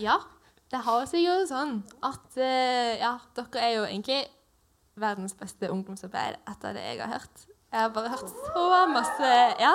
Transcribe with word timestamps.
Ja, 0.00 0.18
det 0.72 0.80
har 0.86 1.04
seg 1.06 1.22
jo 1.22 1.34
sånn 1.46 1.76
at 2.02 2.38
eh, 2.40 2.96
ja, 2.98 3.16
dere 3.36 3.62
er 3.62 3.74
jo 3.76 3.84
egentlig 3.86 4.22
verdens 4.98 5.34
beste 5.38 5.70
ungdomsarbeid 5.70 6.38
etter 6.50 6.76
det 6.76 6.84
jeg 6.86 7.00
har 7.02 7.16
hørt. 7.16 7.46
Jeg 7.74 7.80
har 7.82 7.94
bare 7.94 8.12
hørt 8.12 8.30
så 8.30 8.66
masse 8.90 9.30
Ja, 9.58 9.74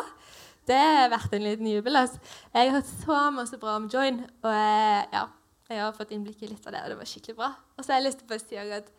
det 0.69 0.77
har 0.79 1.11
vært 1.11 1.33
en 1.35 1.43
liten 1.43 1.67
jubel. 1.67 1.99
Altså. 1.99 2.19
Jeg 2.53 2.69
har 2.69 2.77
hørt 2.77 2.91
så 2.91 3.19
masse 3.35 3.59
bra 3.59 3.75
om 3.79 3.89
Join, 3.91 4.21
og 4.43 4.51
eh, 4.51 5.03
ja, 5.13 5.25
jeg 5.69 5.83
har 5.83 5.95
fått 5.97 6.11
innblikk 6.15 6.43
i 6.43 6.51
litt 6.51 6.67
av 6.67 6.75
det, 6.75 6.83
og 6.83 6.93
det 6.93 6.99
var 6.99 7.09
skikkelig 7.09 7.37
bra. 7.37 7.49
Og 7.77 7.83
så 7.83 7.93
har 7.93 7.99
jeg 7.99 8.07
lyst 8.09 8.23
til 8.23 8.35
å 8.35 8.41
si 8.41 8.59
at 8.59 8.91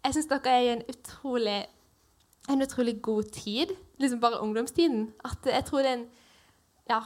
jeg 0.00 0.16
syns 0.16 0.28
dere 0.30 0.56
er 0.56 0.64
i 0.64 0.72
en 0.74 0.84
utrolig, 0.88 1.60
en 2.50 2.64
utrolig 2.64 2.96
god 3.04 3.32
tid, 3.36 3.72
liksom 4.00 4.20
bare 4.22 4.40
ungdomstiden. 4.40 5.10
At 5.26 5.48
jeg 5.50 5.66
tror 5.68 5.84
det 5.84 5.92
er 5.92 5.98
en 5.98 6.06
ja, 6.90 7.00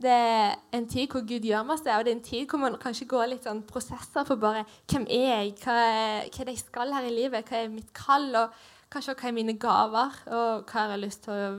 det 0.00 0.12
er 0.12 0.54
en 0.72 0.86
tid 0.88 1.12
hvor 1.12 1.20
Gud 1.28 1.44
gjør 1.44 1.66
masse, 1.68 1.92
og 1.92 2.04
det 2.06 2.12
er 2.12 2.16
en 2.16 2.24
tid 2.24 2.46
hvor 2.48 2.62
man 2.62 2.78
kanskje 2.80 3.08
går 3.08 3.26
litt 3.34 3.44
sånn 3.44 3.60
prosesser 3.68 4.24
for 4.24 4.40
bare 4.40 4.62
Hvem 4.88 5.04
er 5.12 5.26
jeg? 5.28 5.50
Hva 5.60 5.74
er, 5.76 6.30
hva 6.30 6.40
er 6.40 6.48
det 6.48 6.54
jeg 6.56 6.62
skal 6.62 6.94
her 6.96 7.08
i 7.08 7.12
livet? 7.12 7.48
Hva 7.48 7.60
er 7.60 7.72
mitt 7.72 7.90
kall? 7.96 8.30
Og 8.40 8.54
kanskje 8.92 9.16
hva 9.18 9.28
er 9.28 9.36
mine 9.36 9.56
gaver? 9.60 10.16
Og 10.30 10.64
hva 10.64 10.78
har 10.78 10.94
jeg 10.94 11.04
lyst 11.04 11.24
til 11.26 11.36
å 11.36 11.50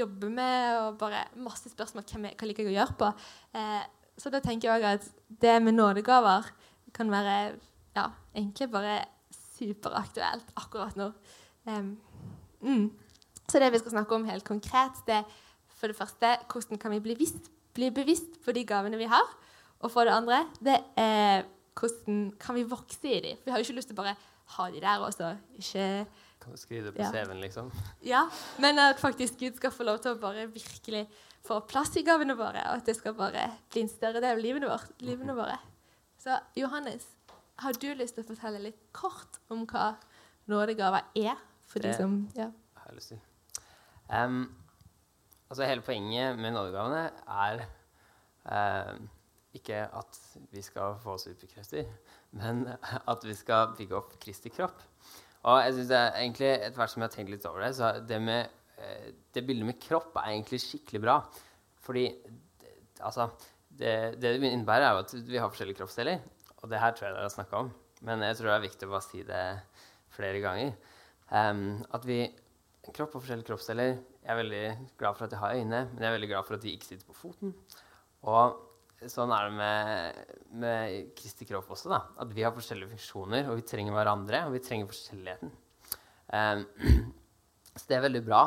jobbe 0.00 0.32
med? 0.32 0.78
Og 0.80 0.98
bare 1.02 1.26
masse 1.36 1.68
spørsmål. 1.72 2.06
Hvem 2.08 2.30
jeg, 2.30 2.38
hva 2.40 2.48
liker 2.48 2.64
jeg 2.64 2.72
å 2.72 2.78
gjøre 2.78 2.98
på? 3.02 3.12
Eh, 3.60 3.84
så 4.16 4.32
da 4.32 4.40
tenker 4.40 4.70
jeg 4.70 4.80
òg 4.80 4.88
at 4.94 5.08
det 5.44 5.54
med 5.62 5.76
nådegaver 5.76 6.48
kan 6.94 7.10
være 7.10 7.36
ja, 7.94 8.08
egentlig 8.32 8.70
bare 8.72 9.00
superaktuelt 9.54 10.54
akkurat 10.56 10.96
nå. 10.98 11.10
Um, 11.68 11.96
mm. 12.62 12.86
Så 13.50 13.60
det 13.60 13.72
vi 13.74 13.80
skal 13.82 13.98
snakke 13.98 14.16
om 14.16 14.24
helt 14.28 14.46
konkret, 14.46 15.02
det 15.06 15.20
er 15.20 15.42
for 15.74 15.90
det 15.90 15.98
første 15.98 16.30
hvordan 16.48 16.80
kan 16.80 16.94
vi 16.94 17.02
bli, 17.04 17.16
visst, 17.18 17.50
bli 17.74 17.90
bevisst 17.90 18.40
på 18.44 18.52
de 18.54 18.64
gavene 18.64 18.96
vi 19.00 19.08
har. 19.10 19.26
Og 19.82 19.90
for 19.92 20.04
det 20.08 20.14
andre 20.14 20.44
det 20.64 20.78
er 20.96 21.44
hvordan 21.74 22.30
kan 22.40 22.54
vi 22.54 22.62
vokse 22.70 23.10
i 23.10 23.20
dem. 23.20 23.36
Vi 23.44 23.50
har 23.50 23.58
jo 23.58 23.64
ikke 23.66 23.76
lyst 23.80 23.88
til 23.90 23.96
å 23.98 24.02
bare 24.02 24.16
ha 24.56 24.70
de 24.70 24.80
der 24.80 25.02
og 25.02 25.12
så 25.12 25.32
ikke 25.58 26.06
Kan 26.44 26.52
du 26.52 26.58
skrive 26.60 26.84
det 26.90 26.94
på 26.94 27.00
Ja. 27.02 27.10
CV-en, 27.10 27.40
liksom? 27.40 27.70
Ja, 28.04 28.28
men 28.60 28.78
at 28.78 28.98
faktisk 29.00 29.38
Gud 29.40 29.56
skal 29.56 29.70
få 29.72 29.82
lov 29.84 29.98
til 30.04 30.12
å 30.12 30.20
bare 30.20 30.46
virkelig 30.52 31.06
få 31.44 31.60
plass 31.66 31.96
i 31.96 32.02
gavene 32.04 32.36
våre, 32.36 32.60
og 32.68 32.76
at 32.82 32.84
det 32.86 32.96
skal 32.96 33.14
bare 33.14 33.46
bli 33.72 33.80
en 33.82 33.88
større 33.88 34.20
del 34.20 34.36
av 34.36 34.42
livene, 34.42 34.68
vårt, 34.68 34.90
livene 35.00 35.34
våre. 35.34 35.56
Så 36.20 36.36
Johannes, 36.56 37.06
har 37.58 37.72
du 37.72 37.94
lyst 37.94 38.14
til 38.14 38.24
å 38.24 38.28
fortelle 38.28 38.60
litt 38.60 38.78
kort 38.92 39.38
om 39.50 39.66
hva 39.66 39.94
nådegaver 40.48 41.02
er? 41.16 41.36
For 41.66 41.78
de 41.80 41.88
Det- 41.88 41.96
som 41.96 42.28
Ja. 42.36 42.50
har 42.76 42.86
jeg 42.92 42.94
lyst 42.96 43.08
til. 43.08 43.20
Em, 44.10 44.54
altså 45.54 45.68
hele 45.70 45.84
poenget 45.86 46.38
med 46.38 46.50
nådegavene 46.50 47.04
er 47.30 47.60
eh, 48.50 48.96
ikke 49.54 49.84
at 49.86 50.18
vi 50.50 50.62
skal 50.66 50.96
få 51.02 51.14
superkrefter, 51.22 51.86
men 52.34 52.64
at 53.12 53.22
vi 53.22 53.36
skal 53.38 53.76
bygge 53.78 53.94
opp 53.94 54.16
Kristi 54.22 54.50
kropp. 54.50 54.82
Og 55.44 55.60
jeg 55.62 55.76
synes 55.76 55.90
det 55.92 55.98
er 56.00 56.18
egentlig, 56.18 56.50
etter 56.56 56.80
hvert 56.80 56.90
som 56.90 57.04
jeg 57.04 57.10
har 57.10 57.14
tenkt 57.14 57.30
litt 57.30 57.46
over 57.46 57.62
det, 57.62 57.70
så 57.78 57.92
det, 58.02 58.18
med, 58.18 58.50
eh, 58.82 59.12
det 59.34 59.44
bildet 59.46 59.68
med 59.68 59.78
kropp 59.78 60.16
er 60.18 60.32
egentlig 60.32 60.58
skikkelig 60.64 61.02
bra. 61.04 61.18
Fordi 61.84 62.08
altså, 62.98 63.28
det, 63.68 63.94
det 64.18 64.34
det 64.40 64.50
innebærer, 64.50 64.88
er 64.88 64.98
jo 64.98 65.04
at 65.04 65.14
vi 65.28 65.38
har 65.38 65.52
forskjellige 65.52 65.84
kroppsdeler. 65.84 66.24
Og 66.64 66.70
det 66.72 66.80
her 66.82 66.96
tror 66.96 67.10
jeg 67.10 67.14
dere 67.14 67.28
har 67.28 67.36
snakka 67.36 67.60
om, 67.60 67.68
men 68.08 68.24
jeg 68.26 68.40
tror 68.40 68.50
det 68.50 68.56
er 68.56 68.66
viktig 68.66 68.88
å 68.88 68.96
bare 68.96 69.06
si 69.06 69.22
det 69.28 69.44
flere 70.16 70.42
ganger. 70.42 70.74
Um, 71.30 71.84
at 71.94 72.02
vi 72.08 72.24
Kropp 72.84 73.14
og 73.16 73.22
forskjellige 73.22 73.48
kroppsdeler 73.48 73.94
Jeg 74.24 74.32
er 74.32 74.38
veldig 74.40 74.62
glad 74.96 75.18
for 75.18 75.26
at 75.26 75.34
jeg 75.34 75.40
har 75.42 75.58
øyne, 75.58 75.80
men 75.90 76.00
jeg 76.00 76.08
er 76.08 76.14
veldig 76.14 76.28
glad 76.30 76.46
for 76.48 76.56
at 76.56 76.62
de 76.64 76.70
ikke 76.72 76.86
sitter 76.88 77.08
på 77.10 77.16
foten. 77.18 77.50
Og 78.24 78.54
sånn 79.12 79.32
er 79.36 79.50
det 79.50 79.56
med, 79.58 80.22
med 80.62 81.10
Kristi 81.18 81.44
kropp 81.48 81.68
også. 81.74 81.90
da, 81.92 81.98
At 82.24 82.32
vi 82.32 82.46
har 82.46 82.54
forskjellige 82.56 82.94
funksjoner, 82.94 83.50
og 83.50 83.60
vi 83.60 83.66
trenger 83.68 83.92
hverandre, 83.92 84.46
og 84.46 84.56
vi 84.56 84.62
trenger 84.64 84.88
forskjelligheten. 84.88 85.52
Um, 86.32 86.64
så 87.76 87.84
det 87.90 87.98
er 87.98 88.06
veldig 88.06 88.24
bra. 88.24 88.40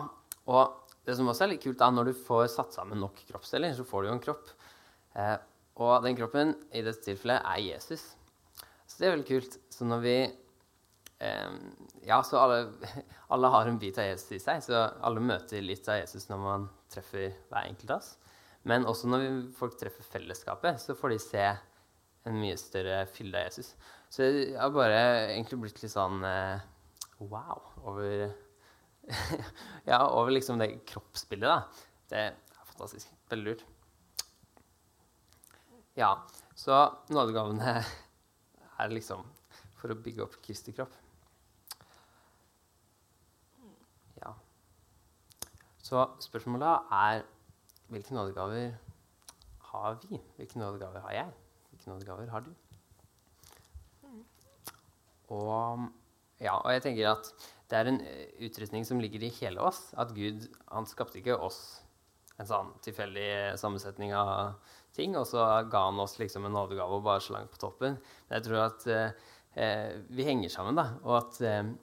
Og 0.49 0.95
det 1.05 1.19
som 1.19 1.29
også 1.29 1.45
er 1.45 1.53
litt 1.53 1.61
kult, 1.67 1.77
da, 1.77 1.91
når 1.93 2.09
du 2.09 2.15
får 2.25 2.47
satt 2.55 2.73
sammen 2.73 3.03
nok 3.03 3.21
kroppsdeler, 3.29 3.77
så 3.77 3.85
får 3.85 4.01
du 4.01 4.09
jo 4.09 4.15
en 4.15 4.25
kropp. 4.25 4.49
Uh, 5.13 5.37
og 5.77 6.01
den 6.07 6.17
kroppen 6.17 6.57
i 6.73 6.81
dette 6.81 7.05
tilfellet 7.05 7.45
er 7.45 7.61
Jesus. 7.67 8.09
Så 8.87 8.97
det 8.97 9.11
er 9.11 9.13
veldig 9.19 9.29
kult. 9.29 9.61
Så 9.69 9.85
når 9.85 10.01
vi 10.01 10.17
Ja, 12.05 12.21
så 12.23 12.37
alle, 12.37 12.71
alle 13.33 13.49
har 13.53 13.67
en 13.67 13.79
bit 13.81 13.97
av 13.97 14.05
Jesus 14.05 14.31
i 14.37 14.41
seg, 14.41 14.61
så 14.63 14.83
alle 15.01 15.23
møter 15.23 15.63
litt 15.65 15.87
av 15.89 16.01
Jesus 16.01 16.27
når 16.29 16.41
man 16.43 16.67
treffer 16.93 17.31
hver 17.49 17.65
enkelt 17.65 17.93
av 17.95 18.01
oss. 18.01 18.11
Men 18.67 18.85
også 18.89 19.09
når 19.09 19.27
folk 19.57 19.77
treffer 19.79 20.05
fellesskapet, 20.05 20.81
så 20.83 20.95
får 20.97 21.13
de 21.13 21.19
se 21.23 21.45
en 22.27 22.37
mye 22.41 22.57
større 22.59 23.05
fylde 23.11 23.39
av 23.39 23.47
Jesus. 23.47 23.71
Så 24.11 24.27
jeg 24.27 24.57
har 24.59 24.73
bare 24.75 24.99
egentlig 25.31 25.61
blitt 25.61 25.81
litt 25.83 25.93
sånn 25.93 26.23
eh, 26.27 26.65
wow 27.23 27.63
over 27.87 28.27
Ja, 29.91 30.01
over 30.09 30.31
liksom 30.33 30.59
det 30.59 30.83
kroppsbildet, 30.87 31.47
da. 31.47 31.87
Det 32.11 32.21
er 32.25 32.65
fantastisk. 32.73 33.11
Veldig 33.31 33.53
lurt. 33.53 33.65
Ja, 35.97 36.11
så 36.55 36.77
nådegavene 37.09 37.79
er 38.83 38.91
liksom 38.93 39.23
for 39.79 39.93
å 39.93 39.99
bygge 40.01 40.25
opp 40.25 40.35
Kristi 40.43 40.73
kropp. 40.75 40.93
Ja. 44.21 44.33
Så 45.87 46.01
spørsmålet 46.19 46.89
er 46.91 47.21
hvilke 47.87 48.15
nådegaver 48.15 48.73
har 49.69 49.99
vi? 50.09 50.19
Hvilke 50.35 50.59
nådegaver 50.59 50.99
har 50.99 51.13
jeg? 51.15 51.29
Hvilke 51.69 51.89
nådegaver 51.89 52.29
har 52.29 52.43
du? 52.43 52.49
Og, 55.29 55.87
ja, 56.41 56.57
og 56.57 56.73
jeg 56.73 56.83
tenker 56.83 57.13
at 57.13 57.31
det 57.69 57.79
er 57.79 57.91
en 57.91 58.01
eh, 58.03 58.27
utrustning 58.47 58.83
som 58.87 58.99
ligger 58.99 59.23
i 59.23 59.31
hele 59.39 59.63
oss. 59.63 59.93
At 59.97 60.11
Gud 60.15 60.49
han 60.71 60.87
skapte 60.87 61.21
ikke 61.21 61.39
oss 61.39 61.81
en 62.37 62.47
sånn 62.47 62.75
tilfeldig 62.83 63.55
sammensetning 63.59 64.11
av 64.15 64.57
ting, 64.95 65.15
og 65.15 65.27
så 65.29 65.45
ga 65.71 65.87
han 65.87 66.03
oss 66.03 66.19
liksom 66.19 66.47
en 66.47 66.55
nådegave 66.57 66.99
og 66.99 67.07
bare 67.07 67.23
slang 67.23 67.47
på 67.51 67.63
toppen. 67.63 67.95
Men 68.27 68.39
jeg 68.41 68.49
tror 68.49 68.65
at 68.67 68.87
eh, 68.91 69.27
eh, 69.55 69.91
vi 70.11 70.27
henger 70.27 70.51
sammen, 70.51 70.75
da, 70.75 70.89
og 71.07 71.21
at 71.23 71.43
eh, 71.47 71.75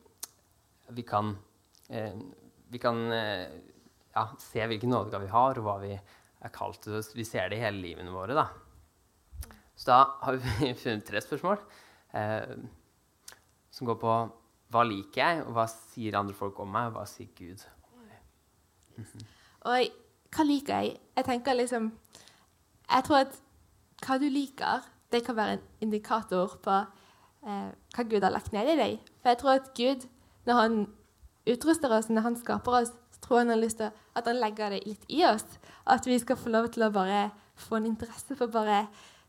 vi 0.93 1.09
kan, 1.09 1.39
eh, 1.89 2.13
vi 2.69 2.81
kan 2.83 3.07
eh, 3.13 3.63
ja, 4.15 4.29
se 4.39 4.67
hvilken 4.71 4.93
nådegave 4.95 5.27
vi 5.27 5.35
har, 5.35 5.59
og 5.59 5.67
hva 5.67 5.79
vi 5.83 5.93
er 5.95 6.55
kalt 6.55 6.83
til. 6.85 7.01
Vi 7.17 7.27
ser 7.27 7.51
det 7.51 7.59
i 7.59 7.65
hele 7.65 7.83
livene 7.83 8.15
våre. 8.15 8.37
da. 8.37 8.47
Så 9.75 9.91
da 9.91 10.01
har 10.23 10.39
vi 10.39 10.73
funnet 10.83 11.05
tre 11.07 11.21
spørsmål 11.23 11.59
eh, 12.15 12.57
som 13.75 13.89
går 13.89 13.99
på 14.01 14.17
hva 14.75 14.83
liker 14.87 15.21
jeg, 15.21 15.43
og 15.45 15.55
hva 15.55 15.67
sier 15.71 16.17
andre 16.19 16.35
folk 16.35 16.59
om 16.63 16.71
meg, 16.71 16.91
og 16.91 16.99
hva 16.99 17.05
sier 17.07 17.31
Gud? 17.37 17.63
Og 19.65 19.87
hva 20.35 20.47
liker 20.47 20.83
jeg? 20.83 20.99
Jeg 21.17 21.27
tenker 21.27 21.57
liksom 21.59 21.93
Jeg 22.91 23.05
tror 23.07 23.25
at 23.25 23.39
hva 24.05 24.19
du 24.21 24.27
liker, 24.29 24.83
det 25.11 25.23
kan 25.25 25.37
være 25.37 25.57
en 25.57 25.63
indikator 25.87 26.59
på 26.63 26.75
eh, 26.75 27.71
hva 27.95 28.05
Gud 28.11 28.27
har 28.27 28.35
lagt 28.35 28.53
ned 28.53 28.69
i 28.75 28.77
deg. 28.79 28.99
For 29.23 29.33
jeg 29.33 29.41
tror 29.41 29.53
at 29.55 29.71
Gud, 29.79 30.05
når 30.45 30.61
han 30.61 30.77
utruster 31.49 31.93
oss, 31.97 32.11
når 32.11 32.27
han 32.27 32.37
skaper 32.37 32.77
oss, 32.83 32.93
tror 33.25 33.43
han 33.43 33.53
har 33.55 33.61
lyst 33.61 33.81
til 33.81 33.91
at 33.91 34.29
han 34.31 34.41
legger 34.41 34.75
det 34.75 34.85
litt 34.87 35.09
i 35.09 35.25
oss. 35.29 35.47
At 35.91 36.07
vi 36.07 36.19
skal 36.21 36.39
få 36.41 36.53
lov 36.53 36.71
til 36.75 36.87
å 36.87 36.93
bare 36.95 37.27
få 37.57 37.79
en 37.79 37.89
interesse 37.91 38.37
for 38.39 38.53
bare 38.53 38.85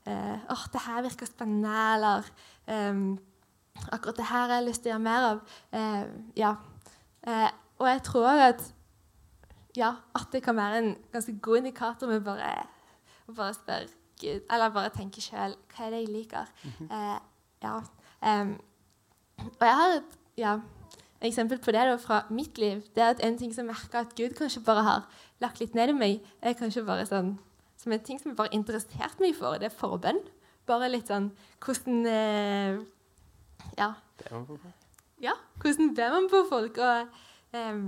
eh, 0.05 0.37
åh, 0.51 0.67
det 0.73 0.83
her 0.85 1.03
virker 1.05 1.29
spennende, 1.29 1.73
eller 1.95 2.29
eh, 2.67 3.01
akkurat 3.91 4.17
det 4.21 4.29
her 4.29 4.47
har 4.47 4.55
jeg 4.59 4.67
lyst 4.69 4.83
til 4.85 4.91
å 4.91 4.95
gjøre 4.95 5.05
mer 5.07 5.27
av. 5.31 5.43
Eh, 5.71 6.07
ja. 6.39 6.55
Eh, 7.25 7.51
og 7.79 7.89
jeg 7.89 8.03
tror 8.07 8.29
at 8.49 8.63
ja, 9.75 9.91
at 10.15 10.31
det 10.31 10.43
kan 10.43 10.55
være 10.55 10.77
en 10.79 10.93
ganske 11.11 11.33
god 11.43 11.57
indikator 11.57 12.07
med 12.07 12.23
bare 12.23 12.53
å 13.27 13.33
bare 13.35 13.55
spørre 13.57 13.89
Gud, 14.15 14.45
eller 14.47 14.71
bare 14.71 14.93
tenke 14.95 15.19
sjøl 15.19 15.57
hva 15.73 15.87
er 15.87 15.91
det 15.91 16.05
jeg 16.05 16.13
liker. 16.13 16.51
eh, 16.87 17.17
ja. 17.65 17.73
em, 18.23 18.53
og 19.43 19.65
jeg 19.67 19.75
har 19.81 19.95
et 19.97 20.13
ja, 20.39 20.53
eksempel 21.27 21.59
på 21.61 21.73
det 21.75 21.83
da, 21.89 21.97
fra 22.01 22.21
mitt 22.29 22.57
liv. 22.61 22.83
Det 22.95 23.03
er 23.03 23.15
at 23.15 23.23
en 23.25 23.37
ting 23.39 23.53
som 23.53 23.65
jeg 23.65 23.73
merker 23.73 24.01
at 24.01 24.15
Gud 24.17 24.35
kanskje 24.37 24.63
bare 24.65 24.85
har 24.85 25.03
lagt 25.43 25.59
litt 25.59 25.75
ned 25.75 25.91
i 25.91 25.97
meg, 25.97 26.31
er 26.41 26.57
kanskje 26.57 26.85
bare 26.87 27.05
sånn 27.09 27.35
som 27.81 27.93
en 27.93 28.01
ting 28.01 28.19
som 28.21 28.31
jeg 28.31 28.39
bare 28.39 28.55
interessert 28.55 29.19
meg 29.21 29.35
for, 29.37 29.59
det 29.61 29.69
er 29.69 29.77
forbønn. 29.77 30.21
Bare 30.65 30.89
litt 30.89 31.11
sånn 31.11 31.29
hvordan 31.61 32.07
eh, 32.09 32.79
Ja, 33.77 33.91
ja, 35.21 35.35
hvordan 35.61 35.93
ber 35.97 36.15
man 36.15 36.29
på 36.31 36.41
folk? 36.49 36.79
Og, 36.81 37.21
eh, 37.53 37.79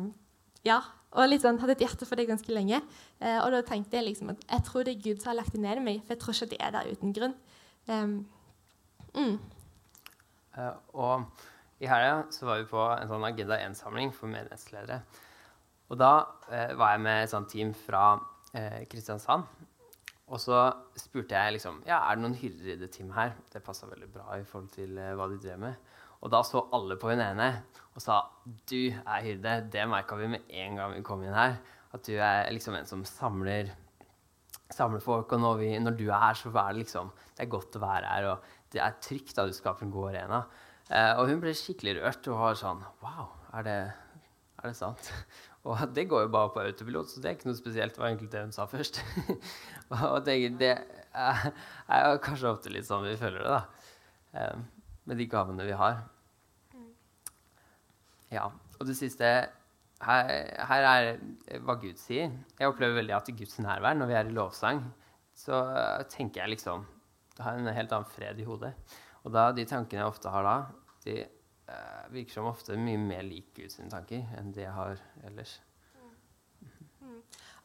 ja, 0.68 0.82
og 1.16 1.30
litt 1.32 1.44
sånn, 1.46 1.60
hadde 1.62 1.78
et 1.78 1.84
hjerte 1.86 2.06
for 2.06 2.20
det 2.20 2.28
ganske 2.30 2.54
lenge. 2.54 2.82
Eh, 3.22 3.38
og 3.42 3.52
da 3.56 3.64
tenkte 3.66 3.98
jeg 3.98 4.10
liksom 4.10 4.34
at 4.34 4.44
jeg 4.46 4.66
tror 4.68 4.86
det 4.86 4.96
er 4.96 5.04
Gud 5.06 5.22
som 5.22 5.32
har 5.32 5.40
lagt 5.40 5.56
det 5.56 5.64
ned 5.64 5.82
i 5.82 5.86
meg, 5.86 6.02
for 6.04 6.16
jeg 6.16 6.24
tror 6.24 6.38
ikke 6.38 6.52
det 6.54 6.60
er 6.62 6.74
der 6.76 6.92
uten 6.92 7.14
grunn. 7.16 7.38
Um, 7.88 8.18
mm, 9.16 9.38
uh, 10.58 10.74
og 10.92 11.46
i 11.80 11.88
helga 11.90 12.24
var 12.42 12.58
vi 12.62 12.70
på 12.72 12.84
en 12.90 13.10
sånn 13.10 13.26
Agenda 13.28 13.58
1-samling 13.62 14.10
for 14.16 14.32
menighetsledere. 14.32 15.02
Og 15.88 16.00
da 16.02 16.12
eh, 16.50 16.74
var 16.78 16.96
jeg 16.96 17.04
med 17.06 17.24
et 17.24 17.32
sånt 17.32 17.52
team 17.54 17.74
fra 17.78 18.18
eh, 18.58 18.84
Kristiansand. 18.90 19.46
Og 20.28 20.42
så 20.44 20.66
spurte 21.00 21.38
jeg 21.38 21.56
liksom, 21.56 21.80
ja, 21.88 22.02
er 22.02 22.18
det 22.18 22.26
noen 22.26 22.36
hyrder 22.36 22.74
i 22.74 22.80
det 22.82 22.90
teamet 22.96 23.16
her. 23.16 23.36
Det 23.54 23.64
passa 23.64 23.88
veldig 23.88 24.10
bra 24.12 24.36
i 24.36 24.44
forhold 24.48 24.74
til 24.74 24.98
eh, 25.00 25.14
hva 25.16 25.30
de 25.32 25.40
drev 25.44 25.62
med. 25.62 25.94
Og 26.18 26.34
da 26.34 26.42
så 26.44 26.66
alle 26.74 26.98
på 27.00 27.12
hun 27.12 27.22
ene 27.22 27.52
og 27.94 28.02
sa 28.04 28.20
du 28.70 28.90
er 28.90 29.24
hyrde. 29.26 29.58
Det 29.74 29.86
merka 29.90 30.18
vi 30.18 30.34
med 30.34 30.50
en 30.50 30.82
gang 30.82 30.98
vi 30.98 31.06
kom 31.06 31.24
inn 31.24 31.38
her. 31.38 31.60
At 31.94 32.04
du 32.10 32.18
er 32.18 32.50
liksom 32.54 32.76
en 32.78 32.90
som 32.90 33.06
samler, 33.08 33.72
samler 34.74 35.02
folk. 35.02 35.32
Og 35.34 35.42
når, 35.46 35.62
vi, 35.62 35.72
når, 35.82 35.98
du 35.98 36.08
er 36.10 36.26
her, 36.26 36.38
så 36.38 36.52
er 36.52 36.74
det 36.74 36.84
liksom 36.84 37.14
Det 37.38 37.46
er 37.46 37.54
godt 37.54 37.78
å 37.78 37.86
være 37.86 38.12
her. 38.12 38.32
Og 38.34 38.74
det 38.74 38.82
er 38.84 39.00
trygt 39.02 39.38
at 39.38 39.50
du 39.50 39.56
skaper 39.56 39.86
en 39.86 39.94
god 39.94 40.12
arena. 40.12 40.42
Uh, 40.88 41.14
og 41.20 41.28
hun 41.28 41.42
ble 41.44 41.52
skikkelig 41.58 41.98
rørt 42.00 42.28
og 42.32 42.40
var 42.40 42.56
sånn 42.56 42.80
Wow, 43.04 43.34
er 43.60 43.66
det, 43.68 43.78
er 44.62 44.70
det 44.70 44.78
sant? 44.78 45.12
Og 45.68 45.82
det 45.92 46.06
går 46.08 46.22
jo 46.24 46.28
bare 46.32 46.48
på 46.56 46.62
autopilot, 46.64 47.10
så 47.12 47.20
det 47.20 47.28
er 47.28 47.34
ikke 47.36 47.50
noe 47.50 47.58
spesielt. 47.58 47.92
Det 47.92 48.00
var 48.00 48.08
egentlig 48.08 48.30
det 48.32 48.40
hun 48.46 48.54
sa 48.56 48.64
først. 48.72 49.02
og 50.14 50.22
det, 50.24 50.36
det 50.62 50.70
er, 50.72 51.42
er, 51.92 52.20
kanskje 52.24 52.54
ofte 52.54 52.72
litt 52.72 52.88
sånn 52.88 53.04
vi 53.04 53.18
føler 53.20 53.44
det, 53.44 53.58
da. 53.58 54.46
Um, 54.54 54.64
med 55.12 55.20
de 55.20 55.26
gavene 55.28 55.66
vi 55.68 55.76
har. 55.76 56.00
Ja. 58.32 58.46
Og 58.78 58.88
det 58.88 58.96
siste 58.96 59.28
her, 60.08 60.32
her, 60.70 60.88
er 60.88 61.60
hva 61.66 61.76
Gud 61.82 62.00
sier. 62.00 62.32
Jeg 62.60 62.72
opplever 62.72 63.02
veldig 63.02 63.18
at 63.18 63.32
i 63.32 63.36
Guds 63.36 63.60
nærvær, 63.64 63.98
når 63.98 64.12
vi 64.12 64.18
er 64.20 64.30
i 64.32 64.36
lovsang, 64.36 64.86
så 65.38 65.66
tenker 66.12 66.44
jeg 66.46 66.56
liksom 66.56 66.88
Det 67.36 67.46
har 67.46 67.60
en 67.60 67.70
helt 67.70 67.92
annen 67.94 68.10
fred 68.10 68.40
i 68.40 68.48
hodet. 68.48 68.72
Og 69.28 69.34
da, 69.36 69.50
de 69.52 69.66
tankene 69.68 70.00
jeg 70.00 70.08
ofte 70.08 70.32
har 70.32 70.46
da, 70.48 70.56
de 71.04 71.18
uh, 71.68 72.04
virker 72.14 72.38
som 72.38 72.48
ofte 72.48 72.78
mye 72.80 73.00
mer 73.02 73.26
lik 73.28 73.52
Guds 73.58 73.80
tanker 73.92 74.24
enn 74.40 74.54
det 74.56 74.64
jeg 74.64 74.76
har 74.76 75.02
ellers. 75.28 75.58
Mm. 77.04 77.18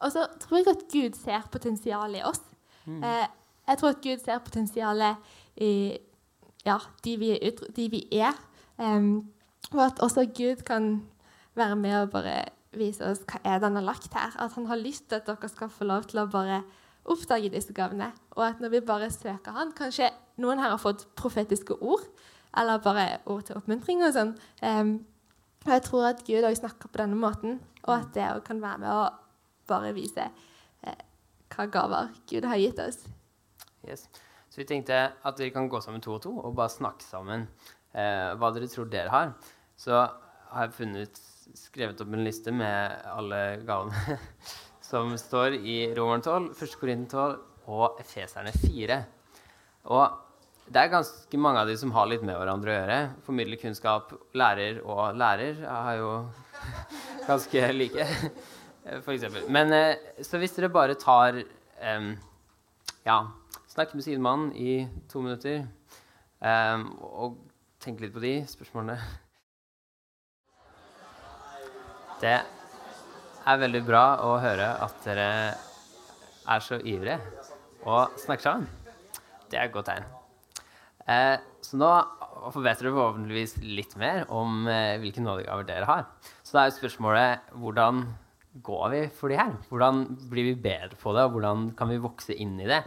Og 0.02 0.14
så 0.14 0.26
tror 0.42 0.58
jeg 0.58 0.72
at 0.72 0.88
Gud 0.90 1.18
ser 1.20 1.46
potensialet 1.54 2.18
i 2.18 2.24
oss. 2.26 2.42
Mm. 2.84 2.98
Uh, 2.98 3.28
jeg 3.68 3.78
tror 3.78 3.94
at 3.94 4.02
Gud 4.02 4.24
ser 4.24 4.42
potensialet 4.42 5.30
i 5.62 5.72
ja, 6.66 6.78
de, 7.04 7.14
vi 7.18 7.30
er, 7.36 7.62
de 7.76 7.86
vi 7.92 8.02
er. 8.18 8.34
Um, 8.78 9.30
og 9.70 9.84
at 9.86 10.02
også 10.02 10.26
Gud 10.34 10.64
kan 10.66 10.96
være 11.54 11.76
med 11.76 11.96
og 12.00 12.10
bare 12.10 12.36
vise 12.74 13.04
oss 13.06 13.22
hva 13.28 13.38
er 13.44 13.60
det 13.60 13.68
han 13.68 13.78
har 13.78 13.86
lagt 13.86 14.14
her. 14.16 14.34
At 14.34 14.58
han 14.58 14.66
har 14.66 14.82
lyst 14.82 15.08
til 15.08 15.20
at 15.20 15.30
dere 15.30 15.50
skal 15.50 15.70
få 15.70 15.86
lov 15.86 16.10
til 16.10 16.22
å 16.22 16.30
bare 16.30 16.62
oppdage 17.04 17.50
disse 17.52 17.74
gavene. 17.74 18.12
Og 18.36 18.44
at 18.46 18.60
når 18.62 18.76
vi 18.76 18.80
bare 18.86 19.10
søker 19.10 19.56
han, 19.56 19.72
Kanskje 19.76 20.10
noen 20.42 20.60
her 20.62 20.74
har 20.74 20.80
fått 20.80 21.06
profetiske 21.18 21.76
ord 21.82 22.04
eller 22.56 22.82
bare 22.84 23.06
ord 23.26 23.46
til 23.48 23.56
oppmuntring 23.56 24.02
og 24.04 24.12
sånn. 24.14 24.34
Um, 24.60 24.92
og 25.64 25.70
jeg 25.72 25.84
tror 25.86 26.08
at 26.10 26.24
Gud 26.26 26.44
òg 26.44 26.56
snakker 26.58 26.90
på 26.90 27.00
denne 27.00 27.16
måten, 27.16 27.60
og 27.86 27.94
at 27.94 28.10
det 28.16 28.26
òg 28.26 28.42
kan 28.46 28.60
være 28.62 28.82
med 28.82 28.90
å 28.90 29.04
bare 29.70 29.92
vise 29.94 30.24
eh, 30.26 31.04
hva 31.54 31.68
gaver 31.70 32.10
Gud 32.28 32.48
har 32.50 32.58
gitt 32.60 32.80
oss. 32.82 32.98
Yes. 33.86 34.08
Så 34.50 34.60
vi 34.60 34.66
tenkte 34.68 34.98
at 35.14 35.38
dere 35.38 35.54
kan 35.54 35.70
gå 35.70 35.80
sammen 35.80 36.02
to 36.04 36.16
og 36.16 36.24
to 36.26 36.32
og 36.34 36.56
bare 36.58 36.74
snakke 36.74 37.06
sammen 37.06 37.46
eh, 37.94 38.34
hva 38.36 38.50
dere 38.52 38.68
tror 38.68 38.90
dere 38.90 39.14
har. 39.14 39.32
Så 39.78 39.94
har 40.52 40.66
jeg 40.66 40.76
funnet, 40.76 41.22
skrevet 41.56 42.02
opp 42.02 42.12
en 42.12 42.26
liste 42.26 42.52
med 42.54 43.06
alle 43.14 43.40
gavene 43.66 44.18
som 44.92 45.14
står 45.16 45.54
i 45.56 45.76
Romeren 45.96 46.20
12, 46.20 46.50
1. 46.52 46.76
Korinten 46.76 47.08
12 47.08 47.70
og 47.72 48.00
Efeserne 48.02 48.52
4. 48.52 48.98
Og 49.88 50.18
det 50.68 50.82
er 50.82 50.92
ganske 50.92 51.40
mange 51.40 51.62
av 51.62 51.70
de 51.70 51.76
som 51.80 51.94
har 51.96 52.10
litt 52.10 52.24
med 52.24 52.36
hverandre 52.36 52.70
å 52.70 52.76
gjøre. 52.76 52.98
Formidler 53.24 53.60
kunnskap. 53.60 54.12
Lærer 54.36 54.82
og 54.84 55.16
lærer 55.16 55.64
er 55.64 55.96
jo 55.96 56.10
ganske 57.30 57.64
like, 57.72 58.06
f.eks. 59.00 59.26
Men 59.48 59.72
eh, 59.76 60.22
så 60.24 60.40
hvis 60.42 60.58
dere 60.58 60.72
bare 60.72 60.98
tar 61.00 61.40
um, 61.40 62.12
Ja, 63.06 63.18
snakker 63.72 63.96
med 63.96 64.04
sidemannen 64.06 64.52
i 64.54 64.82
to 65.10 65.24
minutter 65.24 65.64
um, 66.38 66.88
og 67.00 67.38
tenker 67.82 68.04
litt 68.04 68.14
på 68.14 68.22
de 68.22 68.36
spørsmålene 68.46 69.00
Det 72.22 72.36
er 73.46 73.60
veldig 73.62 73.82
bra 73.86 74.04
å 74.26 74.36
høre 74.42 74.68
at 74.84 75.04
dere 75.06 75.28
er 76.52 76.64
så 76.64 76.78
ivrige 76.78 77.18
og 77.82 78.18
snakker 78.22 78.46
sammen. 78.46 78.68
Det 79.50 79.58
er 79.58 79.66
et 79.66 79.74
godt 79.74 79.90
tegn. 79.90 80.06
Eh, 81.10 81.36
så 81.62 81.78
nå 81.80 81.90
vet 82.62 82.80
dere 82.80 82.92
forhåpentligvis 82.94 83.56
litt 83.64 83.94
mer 84.00 84.24
om 84.32 84.66
eh, 84.70 84.98
hvilke 85.02 85.24
nådegaver 85.24 85.66
dere 85.68 85.88
har. 85.88 86.06
Så 86.42 86.56
da 86.56 86.66
er 86.66 86.76
spørsmålet 86.76 87.52
hvordan 87.58 88.04
går 88.62 88.86
vi 88.92 89.02
for 89.16 89.32
de 89.32 89.38
her? 89.40 89.54
Hvordan 89.70 90.04
blir 90.30 90.50
vi 90.50 90.56
bedre 90.68 90.98
på 91.00 91.14
det, 91.16 91.26
og 91.26 91.36
hvordan 91.36 91.70
kan 91.78 91.90
vi 91.90 92.02
vokse 92.02 92.36
inn 92.36 92.58
i 92.62 92.70
det? 92.70 92.82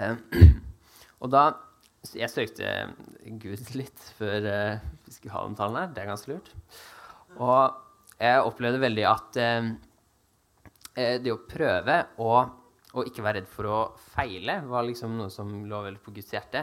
Eh, 0.00 0.16
og 1.22 1.30
da 1.34 1.52
Jeg 2.12 2.28
søkte 2.28 2.68
Gud 3.40 3.70
litt 3.72 4.00
før 4.18 4.44
eh, 4.44 4.82
vi 5.06 5.14
skulle 5.14 5.32
ha 5.32 5.46
den 5.46 5.56
talen 5.56 5.78
her. 5.78 5.92
Det 5.94 6.02
er 6.02 6.10
ganske 6.10 6.34
lurt. 6.34 6.50
Og 7.40 7.78
jeg 8.24 8.44
opplevde 8.48 8.82
veldig 8.82 9.06
at 9.10 9.40
eh, 9.40 9.70
eh, 10.96 11.16
det 11.22 11.32
å 11.32 11.42
prøve 11.48 12.02
å 12.24 12.34
å 12.94 13.02
ikke 13.08 13.24
være 13.24 13.40
redd 13.40 13.50
for 13.50 13.66
å 13.66 13.78
feile 14.14 14.60
var 14.68 14.86
liksom 14.86 15.16
noe 15.18 15.32
som 15.32 15.50
lå 15.66 15.80
veldig 15.86 16.02
på 16.02 16.12
Guds 16.14 16.30
hjerte. 16.34 16.62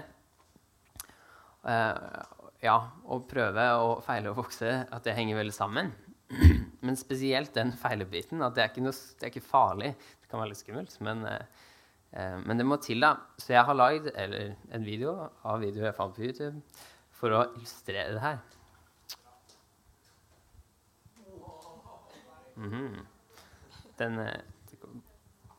Uh, 1.61 2.21
ja, 2.63 2.77
å 3.03 3.19
prøve 3.27 3.65
å 3.81 3.97
feile 4.05 4.31
og 4.31 4.39
vokse, 4.39 4.69
at 4.87 5.07
det 5.07 5.15
henger 5.17 5.41
veldig 5.41 5.55
sammen. 5.55 5.91
Men 6.85 6.99
spesielt 6.99 7.51
den 7.57 7.73
feilebiten. 7.77 8.43
At 8.45 8.55
det 8.55 8.63
er 8.63 8.71
ikke, 8.71 8.85
noe, 8.85 8.95
det 9.19 9.27
er 9.27 9.33
ikke 9.33 9.49
farlig. 9.49 9.91
Det 10.21 10.31
kan 10.31 10.39
være 10.39 10.53
litt 10.53 10.61
skummelt, 10.61 10.95
men, 11.03 11.25
uh, 11.27 11.67
uh, 12.15 12.37
men 12.47 12.61
det 12.61 12.65
må 12.65 12.79
til, 12.81 13.03
da. 13.03 13.11
Så 13.35 13.51
jeg 13.57 13.67
har 13.67 13.75
lagd 13.75 14.07
en 14.15 14.87
video 14.87 15.17
av 15.43 15.59
videoer 15.59 15.89
jeg 15.89 15.97
fant 15.99 16.15
på 16.15 16.23
YouTube 16.29 16.63
for 17.19 17.35
å 17.35 17.43
illustrere 17.57 18.15
det 18.15 18.23
her. 18.23 18.39
Mm 22.61 22.69
-hmm. 22.69 23.05
Den 23.97 24.27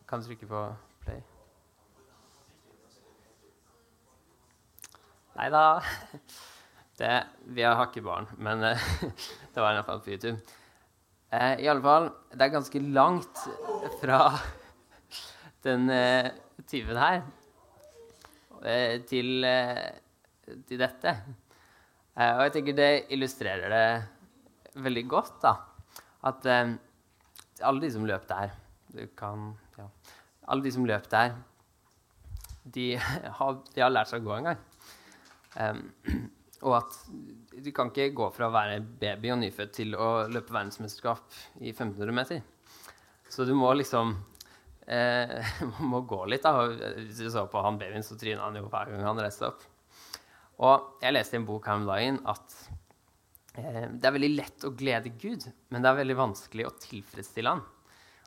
kan 0.08 0.20
du 0.20 0.26
trykke 0.26 0.46
på 0.46 0.75
play? 1.00 1.22
Nei 5.37 5.49
da. 5.50 5.81
Vi 7.56 7.62
har 7.64 7.87
ikke 7.88 8.04
barn, 8.04 8.28
men 8.38 8.62
eh, 8.62 8.82
det 9.54 9.62
var 9.62 9.72
iallfall 9.72 10.02
på 10.04 10.12
YouTube. 10.12 10.37
Eh, 11.32 11.64
I 11.64 11.69
alle 11.72 11.82
fall, 11.82 12.10
det 12.31 12.46
er 12.46 12.52
ganske 12.52 12.82
langt 12.93 13.40
fra 14.02 14.20
den 15.66 15.90
eh, 15.90 16.28
tyven 16.69 17.00
her 17.00 17.22
eh, 18.62 19.00
til, 19.08 19.43
eh, 19.48 19.88
til, 20.69 20.78
dette. 20.78 21.17
Eh, 22.15 22.36
og 22.36 22.44
jeg 22.44 22.55
tenker 22.58 22.79
det 22.79 22.93
illustrerer 23.17 23.74
det 23.74 24.82
veldig 24.84 25.08
godt, 25.08 25.38
da. 25.43 25.56
At 26.22 26.46
alle 27.62 27.84
de 27.84 27.90
som 27.94 28.06
løp 28.08 28.28
der 28.31 28.52
kan 29.19 29.52
ja. 29.78 29.88
Alle 30.50 30.64
de 30.66 30.72
som 30.74 30.86
løp 30.86 31.06
der, 31.10 31.36
de 32.64 32.86
har, 33.38 33.58
de 33.74 33.82
har 33.82 33.92
lært 33.92 34.10
seg 34.10 34.22
å 34.22 34.28
gå 34.28 34.36
en 34.36 34.50
gang. 34.50 34.62
Um, 35.56 35.82
og 36.66 36.76
at 36.78 36.98
du 37.62 37.70
kan 37.74 37.90
ikke 37.90 38.12
gå 38.16 38.28
fra 38.34 38.48
å 38.48 38.54
være 38.54 38.81
baby 38.81 39.32
og 39.34 39.40
nyfødt 39.42 39.72
til 39.81 39.96
å 39.98 40.10
løpe 40.31 40.54
verdensmesterskap 40.54 41.38
i 41.62 41.72
1500 41.72 42.14
meter. 42.14 42.42
Så 43.32 43.46
du 43.48 43.54
må 43.56 43.72
liksom 43.74 44.12
eh, 44.86 45.54
må 45.92 46.02
gå 46.06 46.24
litt. 46.31 46.44
da. 46.44 46.69
Hvis 46.98 47.22
du 47.22 47.31
så 47.32 47.46
på 47.50 47.62
han 47.64 47.81
babyen, 47.81 48.06
så 48.06 48.19
tryna 48.19 48.46
han 48.46 48.60
jo 48.60 48.69
hver 48.69 48.92
gang 48.92 49.06
han 49.08 49.22
reiste 49.22 49.48
opp. 49.48 49.64
Og 50.62 51.02
jeg 51.02 51.16
leste 51.16 51.38
i 51.38 51.40
en 51.40 51.48
bok 51.48 51.66
her 51.66 51.81
om 51.81 51.88
dagen 51.88 52.20
at 52.28 52.56
det 53.53 54.06
er 54.09 54.15
veldig 54.15 54.32
lett 54.32 54.65
å 54.65 54.73
glede 54.73 55.13
Gud, 55.21 55.44
men 55.69 55.85
det 55.85 55.91
er 55.91 55.99
veldig 55.99 56.17
vanskelig 56.17 56.65
å 56.69 56.77
tilfredsstille 56.81 57.53
han. 57.53 57.65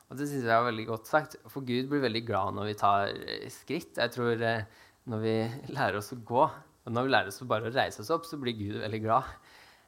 Og 0.06 0.18
det 0.20 0.28
synes 0.30 0.44
jeg 0.46 0.54
er 0.54 0.66
veldig 0.68 0.86
godt 0.86 1.08
sagt. 1.10 1.34
For 1.50 1.66
Gud 1.66 1.88
blir 1.90 2.04
veldig 2.04 2.22
glad 2.28 2.54
når 2.54 2.68
vi 2.70 2.74
tar 2.78 3.08
eh, 3.10 3.46
skritt. 3.50 3.96
Jeg 3.98 4.12
tror 4.14 4.42
eh, 4.46 4.66
når 5.10 5.22
vi 5.24 5.36
lærer 5.74 5.98
oss 5.98 6.12
å 6.14 6.20
gå, 6.28 6.44
og 6.46 6.94
når 6.94 7.08
vi 7.08 7.12
lærer 7.14 7.32
oss 7.32 7.40
bare 7.50 7.66
å 7.66 7.74
reise 7.74 8.04
oss 8.04 8.12
opp, 8.14 8.28
så 8.28 8.38
blir 8.38 8.54
Gud 8.58 8.76
veldig 8.84 9.00
glad. 9.02 9.32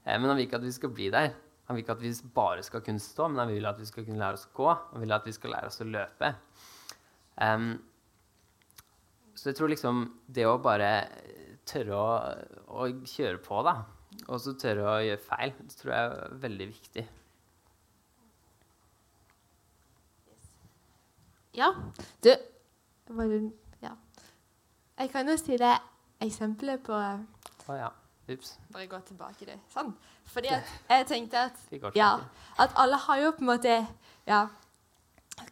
Eh, 0.03 0.17
men 0.17 0.27
han 0.27 0.41
vil 0.41 0.49
ikke 0.49 0.59
at 0.59 0.67
vi 0.67 0.75
skal 0.75 0.91
bli 0.95 1.13
der. 1.15 1.31
Han 1.69 1.77
vil 1.77 1.85
ikke 1.85 1.95
at 1.95 2.03
vi 2.03 2.11
bare 2.35 2.65
skal 2.67 2.83
kunne 2.83 3.03
stå, 3.05 3.29
men 3.31 3.45
han 3.45 3.53
vil 3.53 3.69
at 3.71 3.79
vi 3.79 3.87
skal 3.87 4.09
kunne 4.09 4.19
lære 4.19 4.41
oss 4.41 4.49
å 4.49 4.57
gå. 4.59 4.73
Han 4.95 5.05
vil 5.05 5.15
at 5.15 5.29
vi 5.29 5.37
skal 5.37 5.55
lære 5.55 5.71
oss 5.71 5.85
å 5.85 5.87
løpe. 5.87 6.33
Så 9.39 9.53
jeg 9.53 9.59
tror 9.59 9.71
liksom 9.71 10.01
det 10.35 10.49
å 10.49 10.57
bare 10.65 10.91
tørre 11.69 11.95
å, 11.95 12.07
å 12.81 12.89
kjøre 13.07 13.39
på, 13.45 13.61
da, 13.63 13.77
og 14.29 14.41
så 14.45 14.53
tørre 14.61 14.85
å 14.85 14.99
gjøre 15.01 15.25
feil, 15.25 15.55
det 15.65 15.77
tror 15.79 15.95
jeg 15.95 16.09
er 16.09 16.35
veldig 16.43 16.69
viktig. 16.69 17.05
Ja. 21.59 21.73
Du 22.25 22.31
Ja. 23.83 23.95
Jeg 24.99 25.11
kan 25.11 25.29
jo 25.29 25.37
si 25.37 25.57
det 25.57 25.79
eksempelet 26.21 26.83
på 26.85 26.93
Å 26.93 27.73
oh, 27.73 27.77
ja. 27.77 27.89
Ups. 28.29 28.59
Bare 28.73 28.87
gå 28.87 28.99
tilbake 29.09 29.47
det. 29.49 29.57
Sånn. 29.73 29.95
Fordi 30.29 30.51
at 30.53 30.69
jeg 30.91 31.07
tenkte 31.09 31.47
at, 31.49 31.61
ja, 31.97 32.19
at 32.61 32.75
alle 32.77 32.97
har 32.97 33.21
jo 33.23 33.31
på 33.33 33.41
en 33.41 33.51
måte 33.55 33.87
Ja. 34.27 34.47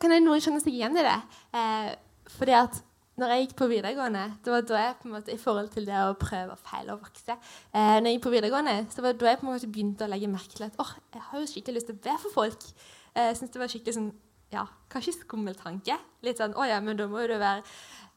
Kan 0.00 0.11
noen 0.11 0.40
kjenne 0.40 0.61
seg 0.61 0.75
igjen 0.75 0.99
i 0.99 1.04
det? 1.06 1.16
Eh, 1.56 1.95
fordi 2.37 2.52
at 2.59 2.83
når 3.16 3.32
jeg 3.32 3.46
gikk 3.46 3.54
på 3.56 3.68
videregående, 3.70 4.25
det 4.44 4.52
var 4.52 4.64
da 4.68 4.80
jeg 4.82 4.96
på 5.00 5.08
en 5.08 5.14
måte, 5.16 5.32
i 5.32 5.40
forhold 5.40 5.70
til 5.73 5.88
det 5.88 5.96
å 5.96 6.16
prøve 6.20 6.52
og 6.52 6.61
feile 6.61 6.92
og 6.92 7.06
vokse 7.06 7.32
eh, 7.32 7.96
når 7.96 8.11
jeg 8.11 8.18
gikk 8.18 8.26
på 8.26 8.32
videregående, 8.35 8.76
så 8.92 9.04
var 9.04 9.14
det 9.14 9.23
da 9.23 9.30
jeg 9.30 9.40
på 9.40 9.46
en 9.46 9.52
måte 9.52 9.70
begynte 9.73 10.04
å 10.06 10.12
legge 10.12 10.30
merke 10.30 10.58
til 10.58 10.68
at 10.68 10.80
åh, 10.82 10.94
jeg 11.16 11.25
har 11.30 11.40
jo 11.40 11.50
skikkelig 11.52 11.78
lyst 11.78 11.90
til 11.90 11.96
å 11.96 12.04
be 12.04 12.16
for 12.25 12.37
folk. 12.42 12.66
Eh, 13.14 13.28
jeg 13.30 13.38
synes 13.40 13.54
det 13.54 13.62
var 13.62 13.73
skikkelig 13.73 13.96
sånn, 13.96 14.11
ja, 14.52 14.66
kanskje 14.92 15.16
skummel 15.16 15.56
tanke. 15.58 15.96
Litt 16.26 16.42
sånn 16.42 16.56
å 16.56 16.68
ja, 16.68 16.82
men 16.85 17.00
da 17.00 17.08
må 17.11 17.25
jo 17.25 17.32
du 17.32 17.38
være 17.40 17.64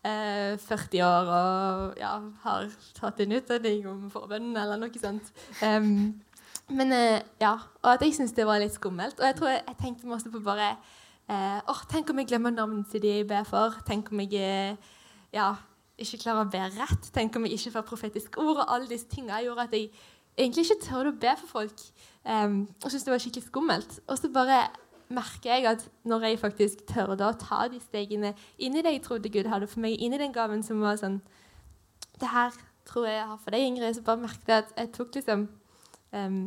eh, 0.03 0.59
40 0.67 1.05
år 1.07 1.33
og 1.39 1.99
ja, 2.01 2.13
har 2.43 2.71
tatt 2.99 3.23
en 3.23 3.37
utdanning 3.39 3.87
om 3.89 4.07
forbønn 4.13 4.51
eller 4.51 4.79
noe 4.83 5.01
sånt. 5.01 5.31
Um, 5.63 6.19
men 6.69 6.93
eh, 6.93 7.21
ja, 7.41 7.55
og 7.81 7.91
at 7.95 8.03
jeg 8.05 8.15
syntes 8.17 8.35
det 8.37 8.47
var 8.47 8.61
litt 8.61 8.75
skummelt. 8.75 9.19
Og 9.19 9.25
jeg 9.25 9.37
tror 9.39 9.53
jeg, 9.53 9.63
jeg 9.67 9.79
tenkte 9.79 10.11
masse 10.11 10.29
på 10.31 10.43
bare 10.43 10.75
Eh, 11.29 11.59
oh, 11.69 11.81
tenk 11.91 12.09
om 12.09 12.17
jeg 12.17 12.31
glemmer 12.31 12.53
navnet 12.53 12.87
til 12.89 13.03
de 13.03 13.11
jeg 13.19 13.27
ber 13.29 13.45
for. 13.45 13.75
Tenk 13.85 14.07
om 14.09 14.21
jeg 14.23 14.39
eh, 14.41 14.93
ja, 15.35 15.51
ikke 16.01 16.23
klarer 16.23 16.47
å 16.47 16.49
be 16.49 16.61
rett. 16.73 17.09
Tenk 17.13 17.35
om 17.37 17.45
jeg 17.45 17.59
ikke 17.59 17.75
får 17.75 17.85
profetisk 17.91 18.39
ord. 18.41 18.63
Og 18.63 18.65
alle 18.65 18.89
disse 18.89 19.05
tingene 19.11 19.43
gjorde 19.45 19.67
at 19.67 19.75
jeg 19.77 19.91
egentlig 20.39 20.65
ikke 20.65 20.87
tør 20.87 21.11
å 21.11 21.17
be 21.21 21.33
for 21.41 21.51
folk. 21.59 21.83
Um, 22.25 22.63
og 22.81 22.87
syntes 22.89 23.05
det 23.05 23.13
var 23.13 23.21
skikkelig 23.21 23.45
skummelt. 23.45 23.99
Og 24.07 24.17
så 24.17 24.31
bare 24.33 24.63
merker 25.13 25.53
jeg 25.53 25.67
at 25.69 25.85
når 26.09 26.25
jeg 26.27 26.39
faktisk 26.41 26.81
tør 26.89 27.13
å 27.13 27.29
ta 27.37 27.61
de 27.69 27.81
stegene 27.81 28.33
inn 28.57 28.77
i 28.77 28.83
det 28.85 28.95
jeg 28.95 29.05
trodde 29.05 29.31
Gud 29.33 29.49
hadde 29.49 29.69
for 29.69 29.81
meg, 29.85 29.97
inn 29.97 30.13
i 30.13 30.21
den 30.21 30.33
gaven 30.33 30.61
som 30.65 30.81
var 30.85 30.99
sånn 31.01 31.17
Det 32.19 32.29
her 32.29 32.53
tror 32.85 33.07
jeg 33.07 33.15
jeg 33.15 33.29
har 33.29 33.37
for 33.37 33.53
deg, 33.53 33.67
Ingrid. 33.67 33.95
Så 33.95 34.05
bare 34.05 34.25
merket 34.25 34.49
jeg 34.49 34.65
at 34.65 34.73
jeg 34.81 34.91
tok 34.97 35.13
liksom 35.19 35.45
um, 36.17 36.41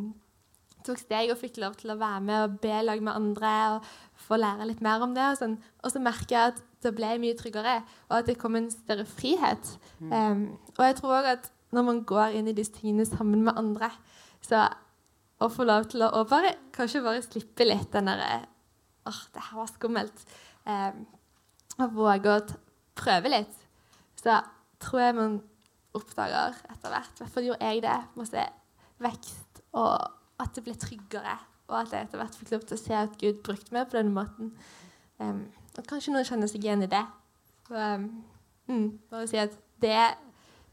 tok 0.87 1.01
steg 1.01 1.31
og 1.33 1.39
fikk 1.41 1.61
lov 1.63 1.77
til 1.79 1.95
å 1.95 1.99
være 2.01 2.21
med 2.27 2.45
og 2.45 2.57
be 2.63 2.79
lag 2.83 3.03
med 3.03 3.15
andre 3.15 3.53
og 3.77 3.91
få 4.23 4.39
lære 4.41 4.69
litt 4.69 4.83
mer 4.85 5.03
om 5.05 5.15
det. 5.17 5.25
Og, 5.33 5.41
sånn. 5.41 5.57
og 5.83 5.93
så 5.95 6.03
merker 6.03 6.37
jeg 6.37 6.53
at 6.53 6.63
det 6.83 6.95
ble 6.97 7.11
mye 7.23 7.39
tryggere, 7.39 7.81
og 8.11 8.17
at 8.19 8.31
det 8.31 8.39
kom 8.41 8.57
en 8.59 8.71
større 8.73 9.07
frihet. 9.07 9.75
Mm. 10.01 10.13
Um, 10.13 10.47
og 10.77 10.87
jeg 10.87 10.97
tror 10.99 11.19
òg 11.21 11.29
at 11.37 11.51
når 11.73 11.87
man 11.87 12.01
går 12.09 12.39
inn 12.39 12.51
i 12.51 12.57
disse 12.57 12.75
tingene 12.77 13.07
sammen 13.09 13.45
med 13.47 13.59
andre, 13.59 13.91
så 14.45 14.67
å 15.43 15.49
få 15.51 15.67
lov 15.67 15.89
til 15.91 16.05
å 16.07 16.25
bare, 16.29 16.55
kanskje 16.75 17.05
bare 17.05 17.23
slippe 17.25 17.67
litt 17.67 17.91
den 17.95 18.11
derre 18.11 18.43
åh, 19.09 19.23
det 19.35 19.43
her 19.43 19.59
var 19.59 19.71
skummelt. 19.71 20.25
Um, 20.67 21.07
og 21.81 21.95
våge 21.97 22.35
å 22.35 22.43
prøve 22.99 23.33
litt. 23.33 23.55
Så 24.21 24.37
tror 24.83 25.03
jeg 25.03 25.17
man 25.19 25.39
oppdager 25.97 26.55
etter 26.71 26.93
hvert, 26.93 27.15
i 27.17 27.23
hvert 27.23 27.35
fall 27.35 27.49
gjorde 27.49 27.71
jeg 27.71 27.83
det, 27.85 27.97
masse 28.17 28.45
vekst 29.03 29.63
og 29.77 30.43
at 30.43 30.55
det 30.57 30.65
ble 30.67 30.75
tryggere, 30.81 31.35
og 31.73 31.81
at 31.81 31.97
jeg 31.97 32.07
etter 32.07 32.21
hvert 32.21 32.39
fikk 32.39 32.53
lov 32.55 32.67
til 32.69 32.77
å 32.79 32.83
se 32.83 32.97
at 32.99 33.19
Gud 33.21 33.41
brukte 33.47 33.75
meg 33.75 33.89
på 33.89 33.99
denne 33.99 34.15
måten. 34.15 34.53
Um, 35.23 35.43
og 35.79 35.89
kanskje 35.89 36.15
noen 36.15 36.29
kjenner 36.29 36.51
seg 36.51 36.65
igjen 36.65 36.85
i 36.85 36.91
det. 36.93 37.03
Så, 37.69 37.79
um, 37.79 38.07
mm, 38.69 38.87
bare 39.11 39.29
si 39.31 39.41
at 39.41 39.57
det 39.83 39.95
er 39.97 40.15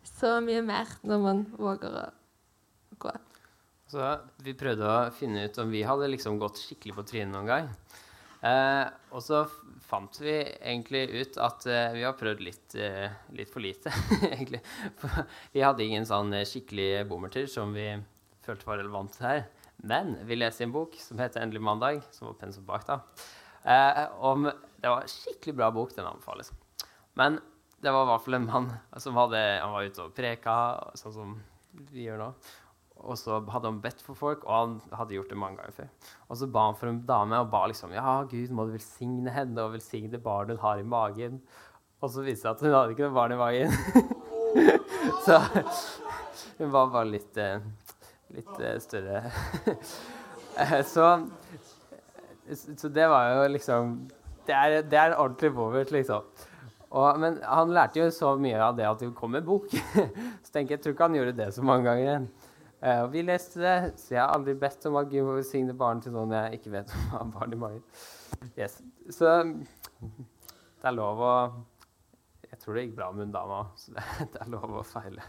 så 0.05 0.37
mye 0.43 0.61
mer 0.65 0.91
når 1.07 1.23
man 1.23 1.43
våger 1.57 1.97
å 2.01 2.05
gå. 2.99 3.15
Så 3.89 4.11
Vi 4.45 4.53
prøvde 4.57 4.85
å 4.85 5.09
finne 5.15 5.47
ut 5.47 5.57
om 5.61 5.71
vi 5.73 5.85
hadde 5.85 6.11
liksom 6.11 6.37
gått 6.41 6.61
skikkelig 6.61 6.97
på 6.99 7.07
trynet 7.09 7.33
noen 7.33 7.49
gang. 7.49 7.71
Eh, 8.39 8.85
og 9.11 9.23
så 9.23 9.41
fant 9.83 10.15
vi 10.21 10.37
egentlig 10.39 11.01
ut 11.11 11.39
at 11.43 11.65
eh, 11.67 11.95
vi 11.97 12.05
har 12.05 12.15
prøvd 12.15 12.43
litt, 12.45 12.75
eh, 12.79 13.09
litt 13.35 13.51
for 13.51 13.63
lite, 13.63 13.91
egentlig. 14.29 14.61
vi 15.55 15.65
hadde 15.65 15.83
ingen 15.83 16.07
sånn 16.07 16.31
skikkelig 16.47 17.03
bommerter 17.09 17.49
som 17.51 17.73
vi 17.75 17.89
følte 18.45 18.69
var 18.69 18.79
relevant 18.79 19.17
her. 19.25 19.43
Men 19.83 20.17
vi 20.27 20.35
leser 20.35 20.65
en 20.65 20.73
bok 20.75 20.95
som 20.99 21.19
heter 21.19 21.41
'Endelig 21.41 21.61
mandag', 21.61 22.01
som 22.11 22.27
var 22.27 22.33
pensum 22.33 22.65
bak. 22.65 22.85
da. 22.87 22.99
Eh, 23.63 24.07
om, 24.19 24.51
det 24.81 24.89
var 24.89 25.01
en 25.01 25.07
skikkelig 25.07 25.55
bra 25.55 25.71
bok. 25.71 25.95
Den 25.95 26.05
anbefales. 26.05 26.51
Men 27.13 27.39
det 27.81 27.91
var 27.91 28.03
i 28.03 28.09
hvert 28.11 28.25
fall 28.25 28.33
en 28.33 28.45
mann 28.45 28.71
som 28.97 29.15
hadde, 29.15 29.37
han 29.61 29.71
var 29.71 29.87
ute 29.87 30.03
og 30.03 30.15
preka, 30.15 30.55
sånn 30.99 31.13
som 31.13 31.37
vi 31.91 32.07
gjør 32.07 32.19
nå. 32.19 32.33
Og 32.99 33.15
så 33.15 33.37
hadde 33.39 33.69
han 33.69 33.79
bedt 33.79 34.01
for 34.03 34.17
folk, 34.19 34.43
og 34.43 34.51
han 34.51 34.97
hadde 34.99 35.15
gjort 35.15 35.29
det 35.31 35.39
mange 35.39 35.61
ganger 35.61 35.71
før. 35.77 35.89
Og 36.27 36.39
så 36.41 36.49
ba 36.51 36.65
han 36.67 36.75
for 36.75 36.91
en 36.91 37.01
dame 37.07 37.39
og 37.39 37.51
ba 37.53 37.65
liksom 37.71 37.93
Ja, 37.95 38.23
Gud, 38.27 38.51
må 38.51 38.65
du 38.67 38.75
velsigne 38.75 39.31
henne 39.31 39.63
og 39.63 39.77
velsigne 39.77 40.19
barnet 40.19 40.57
hun 40.57 40.65
har 40.65 40.81
i 40.81 40.83
magen. 40.83 41.39
Og 42.01 42.11
så 42.11 42.23
viste 42.23 42.47
det 42.47 42.59
seg 42.59 42.59
at 42.59 42.65
hun 42.65 42.75
hadde 42.75 42.95
ikke 42.95 43.07
noe 43.07 43.15
barn 43.15 43.35
i 43.35 43.39
magen. 43.39 43.71
så 45.25 45.39
hun 46.59 46.71
var 46.75 46.91
bare 46.91 47.07
litt 47.13 47.39
eh, 47.39 47.63
litt 48.35 48.51
uh, 48.59 48.75
større. 48.83 49.23
Eh, 50.57 50.77
så, 50.93 51.07
så 52.53 52.91
det 52.93 53.07
var 53.09 53.33
jo 53.33 53.49
liksom 53.53 53.97
Det 54.47 54.55
er, 54.55 54.81
det 54.81 54.97
er 54.97 55.15
ordentlig 55.15 55.51
bommert, 55.53 55.91
liksom. 55.93 56.25
Og, 56.89 57.19
men 57.21 57.37
han 57.45 57.73
lærte 57.73 58.01
jo 58.01 58.07
så 58.13 58.31
mye 58.41 58.57
av 58.65 58.77
det 58.77 58.87
at 58.89 59.01
det 59.03 59.11
kom 59.17 59.35
en 59.37 59.45
bok. 59.45 59.69
så 60.45 60.53
tenker 60.53 60.73
jeg, 60.73 60.79
jeg 60.79 60.83
tror 60.85 60.95
ikke 60.95 61.09
han 61.09 61.17
gjorde 61.19 61.35
det 61.37 61.49
så 61.53 61.65
mange 61.65 61.85
ganger 61.85 62.05
igjen. 62.05 62.29
Uh, 62.79 63.03
vi 63.11 63.21
leste 63.27 63.59
det, 63.61 63.75
så 63.99 64.15
jeg 64.15 64.21
har 64.23 64.33
aldri 64.33 64.55
bedt 64.57 64.87
om 64.87 64.97
at 65.01 65.09
Gud 65.11 65.27
må 65.27 65.35
velsigne 65.35 65.75
barn 65.77 66.01
til 66.01 66.15
noen 66.15 66.33
jeg 66.37 66.61
ikke 66.61 66.73
vet 66.77 66.93
om 66.95 67.11
har 67.13 67.33
barn 67.35 67.53
i 67.53 67.59
magen. 67.61 67.83
Yes. 68.57 68.79
Så 69.13 69.35
det 70.79 70.87
er 70.87 70.95
lov 70.95 71.19
å 71.25 71.33
Jeg 72.49 72.61
tror 72.63 72.77
det 72.77 72.87
gikk 72.87 72.95
bra 72.97 73.11
med 73.13 73.27
hun 73.27 73.35
dame 73.35 73.61
òg, 73.61 73.73
så 73.77 73.93
det, 73.93 74.05
det 74.33 74.41
er 74.41 74.53
lov 74.55 74.79
å 74.79 74.85
feile. 74.87 75.25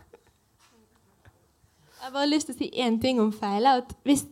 Jeg 2.01 2.09
har 2.09 2.13
bare 2.15 2.31
lyst 2.31 2.49
til 2.49 2.55
å 2.55 2.59
si 2.63 2.71
én 2.81 2.95
ting 2.97 3.19
om 3.21 3.29
feiler. 3.29 3.83
at 3.83 3.91
hvis, 4.09 4.23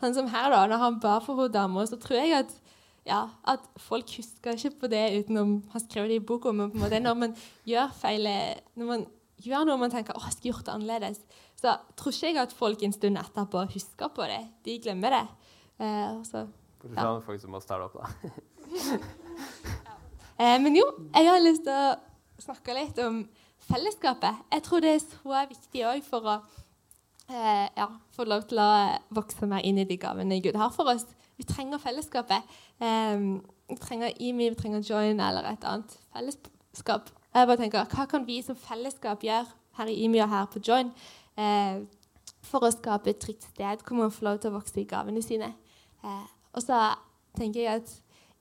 sånn 0.00 0.14
som 0.16 0.30
her 0.32 0.48
da, 0.48 0.62
Når 0.66 0.80
han 0.80 1.00
bar 1.00 1.20
for 1.20 1.36
hun 1.36 1.52
dama, 1.52 1.84
så 1.84 1.98
tror 2.00 2.16
jeg 2.16 2.32
at, 2.32 2.54
ja, 3.04 3.28
at 3.44 3.60
folk 3.76 4.08
husker 4.16 4.56
ikke 4.56 4.80
på 4.80 4.88
det 4.88 5.02
utenom 5.20 5.58
har 5.74 5.82
skrevet 5.84 6.08
det 6.08 6.16
i 6.22 6.24
boka. 6.24 6.52
Men 6.52 6.70
på 6.70 6.78
en 6.78 6.84
måte, 6.86 7.00
når 7.04 7.18
man 7.20 7.34
gjør 7.68 7.92
feil, 8.00 8.24
når 8.74 8.88
man 8.88 9.04
gjør 9.44 9.68
noe 9.68 9.76
man 9.76 9.92
tenker 9.92 10.16
å, 10.16 10.22
jeg 10.24 10.38
skulle 10.38 10.54
gjort 10.54 10.66
det 10.70 10.72
annerledes, 10.72 11.20
så 11.60 11.74
tror 11.98 12.14
ikke 12.14 12.30
jeg 12.30 12.40
at 12.40 12.54
folk 12.56 12.82
en 12.82 12.96
stund 12.96 13.20
etterpå 13.20 13.64
husker 13.74 14.14
på 14.14 14.28
det. 14.30 14.40
De 14.64 14.78
glemmer 14.80 15.18
det. 15.18 15.24
Eh, 15.84 16.14
så, 16.24 16.46
ja. 16.88 17.02
Sånn 17.02 17.24
folk 17.26 17.42
som 17.42 17.52
må 17.52 17.60
starte 17.60 17.90
opp, 17.90 17.98
da. 18.00 18.32
ja. 18.72 19.98
eh, 20.40 20.56
men 20.64 20.80
jo, 20.80 20.86
jeg 21.12 21.28
har 21.28 21.44
lyst 21.44 21.66
til 21.68 21.76
å 21.76 22.40
snakke 22.40 22.78
litt 22.78 23.04
om 23.04 23.20
fellesskapet. 23.68 24.46
Jeg 24.54 24.64
tror 24.64 24.84
det 24.84 24.94
er 24.96 25.04
så 25.04 25.44
viktig 25.52 25.84
òg 25.90 26.02
for 26.06 26.32
å 26.32 26.38
eh, 27.28 27.68
ja, 27.76 27.88
få 28.16 28.26
lov 28.28 28.46
til 28.48 28.60
å 28.62 28.70
vokse 29.14 29.48
mer 29.48 29.64
inn 29.66 29.80
i 29.80 29.86
de 29.88 29.98
gavene 30.00 30.40
Gud 30.44 30.58
har 30.58 30.72
for 30.74 30.90
oss. 30.92 31.06
Vi 31.38 31.46
trenger 31.46 31.80
fellesskapet. 31.82 32.56
Eh, 32.80 33.20
vi 33.68 33.76
trenger 33.76 34.16
IMI, 34.16 34.50
vi 34.50 34.58
trenger 34.58 34.82
Join 34.82 35.20
eller 35.20 35.52
et 35.52 35.64
annet 35.68 35.94
fellesskap. 36.12 37.12
Jeg 37.34 37.46
bare 37.46 37.60
tenker, 37.60 37.84
Hva 37.84 38.08
kan 38.08 38.26
vi 38.26 38.40
som 38.42 38.56
fellesskap 38.56 39.22
gjøre 39.22 39.46
her 39.78 39.86
i 39.86 40.00
IMI 40.04 40.22
og 40.24 40.28
her 40.32 40.46
på 40.50 40.62
Join 40.64 40.92
eh, 41.38 41.84
for 42.42 42.64
å 42.64 42.72
skape 42.72 43.12
et 43.12 43.20
trygt 43.20 43.44
sted 43.50 43.84
hvor 43.84 43.98
man 43.98 44.14
får 44.14 44.26
lov 44.26 44.40
til 44.42 44.50
å 44.50 44.58
vokse 44.58 44.80
i 44.80 44.88
gavene 44.88 45.22
sine? 45.22 45.52
Eh, 46.02 46.24
og 46.54 46.64
så 46.64 46.80
tenker 47.36 47.60
jeg 47.60 47.82
at 47.82 47.92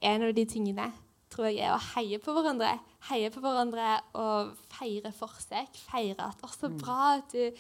en 0.08 0.26
av 0.30 0.34
de 0.34 0.46
tingene 0.48 0.92
tror 1.34 1.50
jeg 1.50 1.66
er 1.66 1.76
å 1.76 1.82
heie 1.94 2.20
på 2.24 2.34
hverandre. 2.34 2.78
Heie 3.10 3.30
på 3.34 3.42
hverandre 3.44 3.98
og 4.18 4.54
feire 4.72 5.12
forsøk. 5.16 5.76
Feire 5.90 6.30
at 6.30 6.42
'Å, 6.42 6.50
så 6.50 6.72
mm. 6.72 6.78
bra 6.82 7.18
at 7.18 7.36
du 7.36 7.52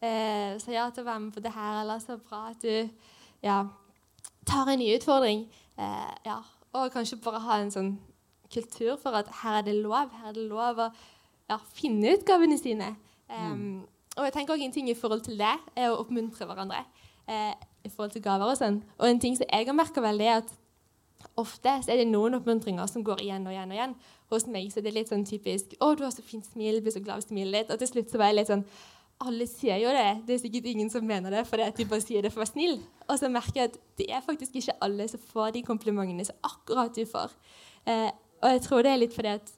eh, 0.00 0.56
sa 0.62 0.72
ja 0.72 0.88
til 0.90 1.04
å 1.04 1.10
være 1.10 1.24
med 1.24 1.32
på 1.36 1.42
det 1.44 1.52
her, 1.54 1.80
eller 1.82 2.02
så 2.02 2.18
bra 2.18 2.48
at 2.50 2.62
du 2.62 2.88
ja, 3.44 3.62
tar 4.46 4.70
en 4.72 4.78
ny 4.78 4.90
utfordring. 4.96 5.46
Eh, 5.78 6.12
ja, 6.26 6.40
og 6.72 6.92
kanskje 6.92 7.20
bare 7.24 7.42
ha 7.44 7.60
en 7.60 7.72
sånn 7.72 7.94
kultur 8.52 8.96
for 9.02 9.16
at 9.18 9.30
her 9.42 9.60
er 9.60 9.68
det 9.68 9.76
lov. 9.80 10.12
Her 10.20 10.30
er 10.30 10.36
det 10.36 10.48
lov 10.48 10.80
å 10.86 10.90
ja, 11.50 11.58
finne 11.74 12.14
ut 12.14 12.26
gavene 12.26 12.58
sine. 12.58 12.94
Um. 13.30 13.86
Og 14.16 14.24
jeg 14.24 14.32
tenker 14.32 14.54
også 14.54 14.64
En 14.64 14.72
ting 14.72 14.90
i 14.90 14.94
forhold 14.94 15.24
til 15.26 15.38
det 15.38 15.56
er 15.76 15.90
å 15.90 15.98
oppmuntre 16.00 16.46
hverandre 16.46 16.84
eh, 17.28 17.52
i 17.84 17.90
forhold 17.90 18.14
til 18.14 18.22
gaver. 18.24 18.52
Og 18.52 18.58
sånn. 18.58 18.80
Og 18.98 19.08
en 19.08 19.20
ting 19.20 19.36
som 19.36 19.48
jeg 19.50 19.68
har 19.68 19.76
merka 19.76 20.04
veldig, 20.04 20.26
er 20.26 20.44
at 20.44 20.54
ofte 21.36 21.72
er 21.88 22.00
det 22.00 22.06
noen 22.08 22.38
oppmuntringer 22.38 22.88
som 22.88 23.04
går 23.04 23.24
igjen 23.24 23.46
og 23.46 23.52
igjen. 23.52 23.72
og 23.72 23.76
igjen. 23.76 23.96
Hos 24.32 24.46
meg 24.50 24.70
så 24.72 24.80
er 24.80 24.86
det 24.86 24.94
litt 24.94 25.10
sånn 25.12 25.26
typisk 25.26 25.76
'Å, 25.78 25.94
du 25.96 26.02
har 26.04 26.10
så 26.10 26.22
fint 26.22 26.46
smil. 26.46 26.80
Blir 26.82 26.92
så 26.92 27.02
glad 27.02 27.22
av 27.22 27.26
smilet 27.28 27.66
ditt.' 27.66 27.72
Og 27.74 27.78
til 27.78 27.88
slutt 27.88 28.10
så 28.10 28.18
var 28.18 28.32
jeg 28.32 28.38
litt 28.40 28.50
sånn 28.50 28.64
alle 29.24 29.46
sier 29.48 29.80
jo 29.80 29.92
det. 29.94 30.08
Det 30.26 30.34
er 30.34 30.42
sikkert 30.42 30.68
ingen 30.70 30.90
som 30.92 31.04
mener 31.06 31.32
det 31.32 31.46
fordi 31.48 31.68
de 31.78 31.88
bare 31.88 32.04
sier 32.04 32.24
det 32.24 32.32
for 32.32 32.42
å 32.42 32.44
være 32.44 32.52
snill. 32.52 32.78
Og 33.08 33.18
så 33.20 33.30
merker 33.32 33.60
jeg 33.62 33.70
at 33.70 33.78
det 34.00 34.08
er 34.12 34.24
faktisk 34.24 34.58
ikke 34.60 34.76
alle 34.84 35.08
som 35.08 35.22
får 35.32 35.54
de 35.56 35.64
komplimentene 35.66 36.26
som 36.28 36.36
akkurat 36.44 36.92
du 36.96 37.04
får. 37.08 37.32
Eh, 37.88 38.10
og 38.42 38.52
jeg 38.52 38.64
tror 38.66 38.84
det 38.84 38.92
er 38.92 39.00
litt 39.00 39.16
fordi 39.16 39.32
at 39.38 39.52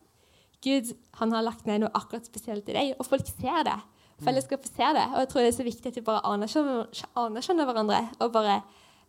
Gud 0.64 0.92
han 1.20 1.34
har 1.34 1.46
lagt 1.46 1.66
ned 1.66 1.82
noe 1.82 1.94
akkurat 1.94 2.26
spesielt 2.26 2.68
i 2.70 2.74
deg, 2.74 2.94
og 2.98 3.06
folk 3.06 3.26
ser 3.30 3.62
det. 3.66 3.78
Fellesskapet 4.26 4.72
ser 4.74 4.96
det. 4.96 5.04
Og 5.12 5.22
jeg 5.22 5.28
tror 5.30 5.44
det 5.44 5.50
er 5.52 5.58
så 5.58 5.66
viktig 5.66 5.90
at 5.92 5.98
vi 5.98 6.06
bare 6.06 6.24
anerkjenner, 6.26 7.04
anerkjenner 7.22 7.68
hverandre 7.68 8.00
og 8.18 8.32
bare 8.34 8.56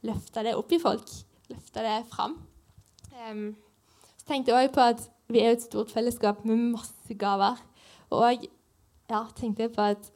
løfter 0.06 0.46
det 0.46 0.54
opp 0.58 0.74
i 0.74 0.82
folk. 0.82 1.10
Løfter 1.50 1.88
det 1.88 1.96
fram. 2.12 2.38
Um, 3.18 3.48
så 4.20 4.30
tenkte 4.30 4.54
jeg 4.54 4.70
òg 4.70 4.76
på 4.76 4.86
at 4.94 5.02
vi 5.30 5.42
er 5.42 5.56
et 5.56 5.66
stort 5.66 5.90
fellesskap 5.94 6.46
med 6.46 6.62
masse 6.76 7.18
gaver. 7.18 7.58
Og 8.14 8.46
ja, 9.10 9.24
tenkte 9.38 9.66
jeg 9.66 9.74
på 9.74 9.90
at 9.96 10.12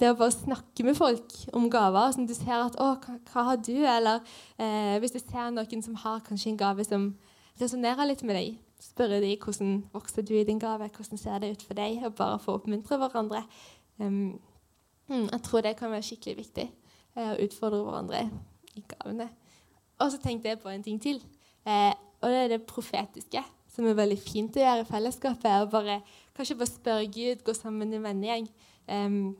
det 0.00 0.08
å 0.08 0.16
bare 0.16 0.32
snakke 0.32 0.84
med 0.84 0.96
folk 0.96 1.34
om 1.56 1.68
gaver. 1.70 2.12
som 2.12 2.26
du 2.26 2.34
ser 2.34 2.64
at 2.64 2.76
'Å, 2.76 2.96
hva 3.32 3.42
har 3.44 3.56
du?' 3.56 3.84
Eller 3.84 4.20
eh, 4.58 4.98
hvis 4.98 5.12
du 5.12 5.18
ser 5.18 5.50
noen 5.50 5.82
som 5.82 5.94
har 5.94 6.20
kanskje 6.20 6.50
en 6.50 6.56
gave 6.56 6.84
som 6.84 7.14
resonnerer 7.60 8.06
litt 8.06 8.22
med 8.22 8.36
deg, 8.36 8.58
spørre 8.80 9.20
de 9.20 9.36
hvordan 9.36 9.84
vokser 9.92 10.22
du 10.22 10.34
i 10.34 10.44
din 10.44 10.58
gave, 10.58 10.88
hvordan 10.88 11.18
ser 11.18 11.38
det 11.38 11.52
ut 11.52 11.62
for 11.62 11.74
deg, 11.74 12.04
og 12.04 12.14
bare 12.14 12.38
få 12.38 12.56
oppmuntre 12.56 12.96
hverandre. 12.96 13.44
Um, 13.98 14.40
jeg 15.08 15.42
tror 15.42 15.60
det 15.60 15.76
kan 15.76 15.90
være 15.90 16.06
skikkelig 16.06 16.36
viktig 16.36 16.70
eh, 17.16 17.32
å 17.32 17.40
utfordre 17.44 17.82
hverandre 17.84 18.30
i 18.76 18.84
gavene. 18.88 19.28
Og 20.00 20.12
så 20.12 20.18
tenkte 20.22 20.48
jeg 20.48 20.60
på 20.62 20.68
en 20.68 20.82
ting 20.82 21.00
til, 21.02 21.20
eh, 21.66 21.92
og 22.22 22.30
det 22.30 22.38
er 22.44 22.48
det 22.48 22.62
profetiske, 22.62 23.42
som 23.68 23.86
er 23.86 23.98
veldig 23.98 24.18
fint 24.18 24.56
å 24.56 24.60
gjøre 24.60 24.80
i 24.80 24.88
fellesskapet. 24.88 25.62
og 25.62 25.70
bare, 25.70 26.00
Kanskje 26.36 26.56
bare 26.56 26.66
spørre 26.66 27.06
Gud, 27.06 27.44
gå 27.44 27.52
sammen 27.52 27.92
i 27.92 27.98
vennegjeng. 27.98 28.48
Um, 28.88 29.36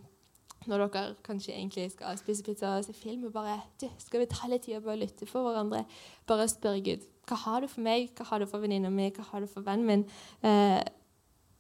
når 0.69 0.87
dere 0.93 1.14
kanskje 1.25 1.55
egentlig 1.55 1.87
skal 1.95 2.19
spise 2.21 2.45
pizza 2.45 2.75
og 2.76 2.85
se 2.85 2.93
film, 2.93 3.25
og 3.29 3.33
bare 3.33 3.61
du, 3.81 3.87
Skal 3.99 4.21
vi 4.21 4.26
ta 4.29 4.49
litt 4.49 4.67
tid 4.67 4.76
og 4.76 4.88
bare 4.90 5.00
lytte 5.00 5.29
for 5.29 5.49
hverandre? 5.49 5.85
Bare 6.29 6.49
spørre 6.49 6.83
Gud 6.85 7.07
hva 7.31 7.37
har 7.45 7.62
du 7.62 7.69
for 7.71 7.85
meg, 7.87 8.09
hva 8.19 8.25
har 8.26 8.43
du 8.43 8.47
for 8.50 8.59
venninna 8.59 8.90
mi, 8.90 9.07
hva 9.14 9.23
har 9.29 9.45
du 9.45 9.47
for 9.47 9.62
vennen 9.62 9.87
min? 9.87 10.00
Eh, 10.43 10.81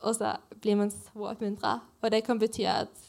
og 0.02 0.16
så 0.16 0.32
blir 0.58 0.78
man 0.80 0.90
så 0.90 1.28
oppmuntra. 1.30 1.76
Og 2.02 2.10
det 2.10 2.24
kan 2.26 2.40
bety 2.40 2.64
at 2.66 3.04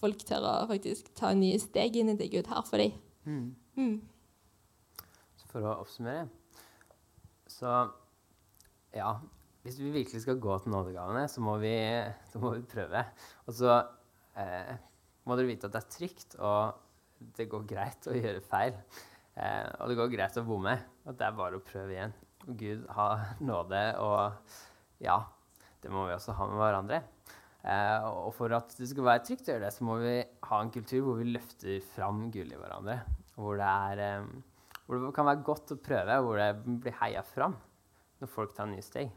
folk 0.00 0.24
tør 0.26 0.42
å 0.48 0.54
faktisk 0.70 1.12
ta 1.14 1.30
nye 1.36 1.60
steg 1.62 2.00
inn 2.00 2.10
i 2.10 2.16
det 2.18 2.30
Gud 2.32 2.50
har 2.50 2.64
for 2.66 2.82
dem. 2.82 2.96
Mm. 3.22 3.54
Mm. 3.76 5.04
For 5.52 5.62
å 5.62 5.76
oppsummere 5.84 6.26
så 7.56 7.70
ja 8.92 9.14
Hvis 9.62 9.78
vi 9.80 9.90
virkelig 9.94 10.20
skal 10.22 10.40
gå 10.40 10.58
til 10.62 10.70
nådegavene, 10.70 11.24
så 11.28 11.40
må 11.42 11.56
vi, 11.58 11.72
så 12.30 12.38
må 12.38 12.52
vi 12.54 12.60
prøve. 12.70 13.00
Og 13.46 13.54
så 13.58 13.72
eh, 14.38 14.76
må 15.26 15.36
dere 15.36 15.50
vite 15.50 15.68
at 15.68 15.74
det 15.74 15.82
er 15.82 15.92
trygt, 15.92 16.36
og 16.38 17.34
det 17.36 17.48
går 17.50 17.66
greit 17.68 18.08
å 18.08 18.14
gjøre 18.16 18.44
feil. 18.46 18.76
Eh, 19.36 19.66
og 19.80 19.90
det 19.90 19.98
går 19.98 20.12
greit 20.12 20.38
å 20.38 20.46
bomme. 20.46 20.76
At 21.06 21.18
det 21.18 21.26
er 21.26 21.36
bare 21.36 21.58
å 21.58 21.64
prøve 21.64 21.96
igjen. 21.96 22.14
Og 22.46 22.54
Gud 22.60 22.86
har 22.96 23.26
nåde, 23.42 23.82
og 24.02 25.02
ja, 25.02 25.18
det 25.82 25.92
må 25.92 26.06
vi 26.06 26.14
også 26.16 26.36
ha 26.38 26.48
med 26.50 26.60
hverandre. 26.62 27.02
Eh, 27.66 28.06
og 28.06 28.30
for 28.36 28.54
at 28.54 28.74
det 28.78 28.88
skal 28.92 29.08
være 29.08 29.24
trygt 29.26 29.48
å 29.48 29.54
gjøre 29.54 29.66
det, 29.66 29.74
så 29.74 29.86
må 29.86 29.98
vi 30.02 30.16
ha 30.22 30.60
en 30.62 30.72
kultur 30.74 31.02
hvor 31.08 31.20
vi 31.20 31.32
løfter 31.34 31.80
fram 31.94 32.28
gull 32.34 32.52
i 32.54 32.60
hverandre. 32.60 33.00
Hvor 33.36 33.58
det, 33.58 33.70
er, 33.90 34.02
eh, 34.06 34.76
hvor 34.86 35.02
det 35.02 35.14
kan 35.16 35.28
være 35.28 35.46
godt 35.46 35.74
å 35.74 35.80
prøve, 35.82 36.20
hvor 36.22 36.40
det 36.40 36.50
blir 36.64 36.98
heia 37.02 37.24
fram 37.26 37.56
når 38.22 38.32
folk 38.32 38.54
tar 38.56 38.70
nye 38.70 38.84
steg. 38.84 39.10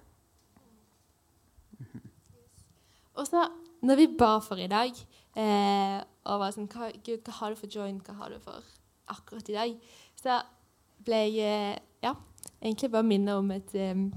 Og 3.20 3.28
så, 3.28 3.46
når 3.86 4.00
vi 4.00 4.08
ba 4.20 4.34
for 4.44 4.60
i 4.60 4.68
dag 4.72 4.96
eh, 5.40 5.98
og 6.30 6.42
var 6.44 6.56
sånn 6.56 6.70
hva, 6.72 6.92
Gud, 7.06 7.24
hva 7.26 7.36
har 7.40 7.54
du 7.54 7.60
for 7.60 7.72
joint? 7.72 8.02
Hva 8.06 8.18
har 8.24 8.34
du 8.34 8.40
for 8.44 8.66
akkurat 9.10 9.52
i 9.52 9.58
dag? 9.58 9.94
Så 10.20 10.40
ble 11.08 11.22
jeg 11.32 11.46
eh, 11.46 11.78
ja, 12.04 12.14
egentlig 12.62 12.92
bare 12.94 13.08
minnet 13.08 13.40
om 13.40 13.52
et, 13.56 13.76
um, 13.92 14.10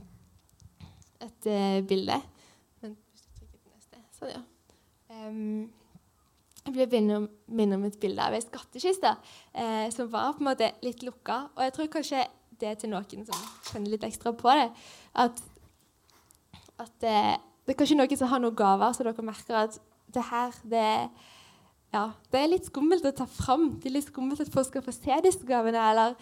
et 1.22 1.48
uh, 1.50 1.78
bilde. 1.86 2.18
Men 2.82 2.96
hvis 2.96 3.24
du 3.26 3.38
trykker 3.38 3.60
på 3.62 3.76
neste 3.76 4.02
Sånn, 4.18 4.34
ja. 4.34 4.42
Um, 5.12 5.70
jeg 6.62 6.74
ble 6.76 7.02
minnet 7.50 7.76
om 7.76 7.86
et 7.88 7.98
bilde 8.02 8.22
av 8.22 8.36
ei 8.36 8.42
skattkiste 8.42 9.10
eh, 9.10 9.88
som 9.90 10.10
var 10.12 10.36
på 10.36 10.44
en 10.44 10.50
måte 10.52 10.68
litt 10.86 11.02
lukka. 11.02 11.48
Og 11.56 11.64
jeg 11.66 11.74
tror 11.74 11.88
kanskje 11.96 12.26
det 12.60 12.68
er 12.68 12.76
til 12.78 12.92
noen 12.92 13.26
som 13.26 13.48
kjenner 13.66 13.96
litt 13.96 14.04
ekstra 14.06 14.30
på 14.38 14.52
det, 14.54 14.68
at, 15.18 15.40
at 16.84 17.08
eh, 17.08 17.32
det 17.66 17.74
er 17.74 17.78
kanskje 17.80 17.98
noen 17.98 18.18
som 18.18 18.30
har 18.30 18.42
noen 18.44 18.58
gaver, 18.58 18.94
så 18.94 19.06
dere 19.06 19.26
merker 19.26 19.58
at 19.64 19.80
det 20.14 20.24
her 20.28 20.56
det, 20.68 20.88
ja, 21.92 22.04
det 22.32 22.40
er 22.40 22.50
litt 22.50 22.68
skummelt 22.68 23.06
å 23.08 23.14
ta 23.16 23.26
fram. 23.28 23.74
Det 23.80 23.90
er 23.90 23.96
litt 23.98 24.08
skummelt 24.08 24.42
at 24.44 24.52
folk 24.52 24.68
skal 24.70 24.84
få 24.84 24.94
se 24.96 25.18
disse 25.24 25.46
gavene. 25.48 25.80
Eller 25.92 26.16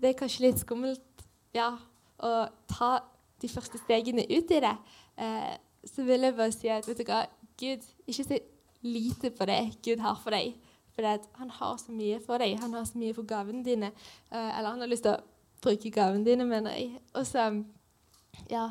det 0.00 0.12
er 0.12 0.18
kanskje 0.20 0.46
litt 0.46 0.62
skummelt 0.62 1.24
ja, 1.56 1.74
å 2.20 2.32
ta 2.70 2.92
de 3.40 3.50
første 3.50 3.80
stegene 3.82 4.26
ut 4.30 4.52
i 4.52 4.62
det. 4.64 4.76
Eh, 5.20 5.52
så 5.88 6.04
vil 6.04 6.26
jeg 6.26 6.36
bare 6.36 6.54
si 6.54 6.70
at 6.72 6.88
vet 6.88 7.00
du 7.00 7.06
hva, 7.08 7.24
Gud, 7.60 7.84
ikke 8.08 8.24
se 8.24 8.40
lite 8.80 9.30
på 9.36 9.48
det 9.48 9.60
Gud 9.84 10.00
har 10.00 10.16
for 10.20 10.36
deg. 10.36 10.54
For 10.94 11.06
han 11.38 11.52
har 11.56 11.76
så 11.80 11.92
mye 11.92 12.20
for 12.24 12.40
deg. 12.40 12.56
Han 12.60 12.74
har 12.76 12.86
så 12.88 13.00
mye 13.00 13.16
for 13.16 13.28
gavene 13.28 13.64
dine. 13.64 13.92
Eh, 14.32 14.58
eller 14.58 14.72
han 14.72 14.84
har 14.84 14.90
lyst 14.90 15.06
til 15.06 15.16
å 15.16 15.22
bruke 15.60 15.92
gavene 15.92 16.24
dine, 16.26 16.48
mener 16.48 16.76
jeg. 16.76 16.96
Og 17.14 17.26
så 17.28 17.50
ja, 18.50 18.70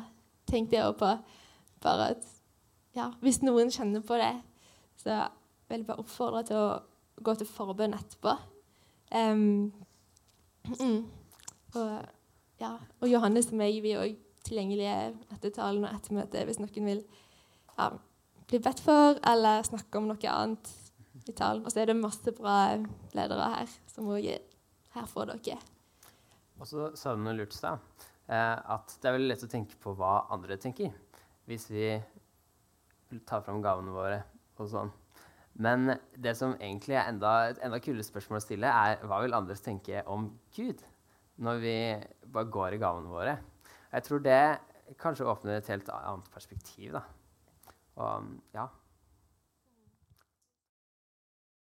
tenkte 0.50 0.76
jeg 0.76 0.86
også 0.86 0.98
på 0.98 1.14
bare 1.80 2.10
at 2.14 2.26
ja, 2.96 3.12
hvis 3.22 3.40
noen 3.42 3.70
kjenner 3.72 4.02
på 4.04 4.18
det, 4.18 4.34
så 5.00 5.12
jeg 5.12 5.28
vil 5.72 5.86
bare 5.88 6.02
oppfordre 6.02 6.42
til 6.48 6.60
å 6.60 7.22
gå 7.24 7.34
til 7.36 7.48
forbønn 7.48 7.96
etterpå. 7.96 8.34
Um, 9.10 9.72
mm. 10.68 11.00
og, 11.74 11.94
ja, 12.60 12.74
og 13.00 13.08
Johannes 13.10 13.50
og 13.50 13.58
meg 13.60 13.80
vi 13.82 13.94
er 13.94 14.04
òg 14.04 14.18
tilgjengelige 14.46 14.94
etter 15.34 15.52
talen 15.54 15.84
og 15.84 15.90
etter 15.90 16.16
møtet 16.16 16.46
hvis 16.48 16.60
noen 16.62 16.86
vil 16.86 17.02
ja, 17.76 17.90
bli 18.50 18.60
bedt 18.62 18.80
for 18.84 19.18
eller 19.26 19.66
snakke 19.66 20.00
om 20.00 20.08
noe 20.10 20.32
annet 20.36 20.70
i 21.26 21.34
talen. 21.34 21.64
Og 21.64 21.72
så 21.72 21.82
er 21.82 21.90
det 21.90 21.98
masse 21.98 22.34
bra 22.36 22.76
ledere 23.16 23.50
her 23.56 23.74
som 23.90 24.08
òg 24.12 24.30
er 24.36 24.46
her 24.94 25.06
for 25.10 25.28
dere. 25.30 25.58
Og 26.60 26.68
så 26.68 26.90
sa 26.98 27.14
du 27.14 27.22
noe 27.24 27.36
lurt 27.38 27.54
i 27.54 27.58
stad. 27.60 27.82
Eh, 28.30 28.56
at 28.74 28.96
det 29.00 29.08
er 29.08 29.16
veldig 29.16 29.30
lett 29.32 29.46
å 29.46 29.50
tenke 29.50 29.78
på 29.80 29.94
hva 29.98 30.26
andre 30.34 30.58
tenker 30.60 30.92
hvis 31.50 31.64
vi 31.72 31.94
tar 33.26 33.42
fram 33.42 33.62
gavene 33.64 33.94
våre 33.94 34.20
og 34.60 34.70
sånn. 34.72 34.92
Men 35.60 35.90
det 36.16 36.36
som 36.38 36.54
egentlig 36.56 36.96
er 36.96 37.10
enda, 37.10 37.32
et 37.50 37.60
enda 37.64 37.80
kulere 37.82 38.06
spørsmål 38.06 38.38
å 38.38 38.44
stille, 38.44 38.70
er 38.70 39.02
hva 39.08 39.20
vil 39.24 39.36
andre 39.36 39.56
tenke 39.60 40.04
om 40.08 40.30
Gud 40.56 40.84
når 41.40 41.62
vi 41.62 41.76
bare 42.30 42.52
går 42.52 42.76
i 42.76 42.80
gavene 42.80 43.10
våre? 43.10 43.38
Jeg 43.90 44.06
tror 44.06 44.22
det 44.24 44.42
kanskje 45.00 45.28
åpner 45.28 45.58
et 45.58 45.70
helt 45.72 45.88
annet 45.94 46.30
perspektiv. 46.34 46.94
da. 46.94 47.02
Og 48.00 48.30
ja, 48.54 48.68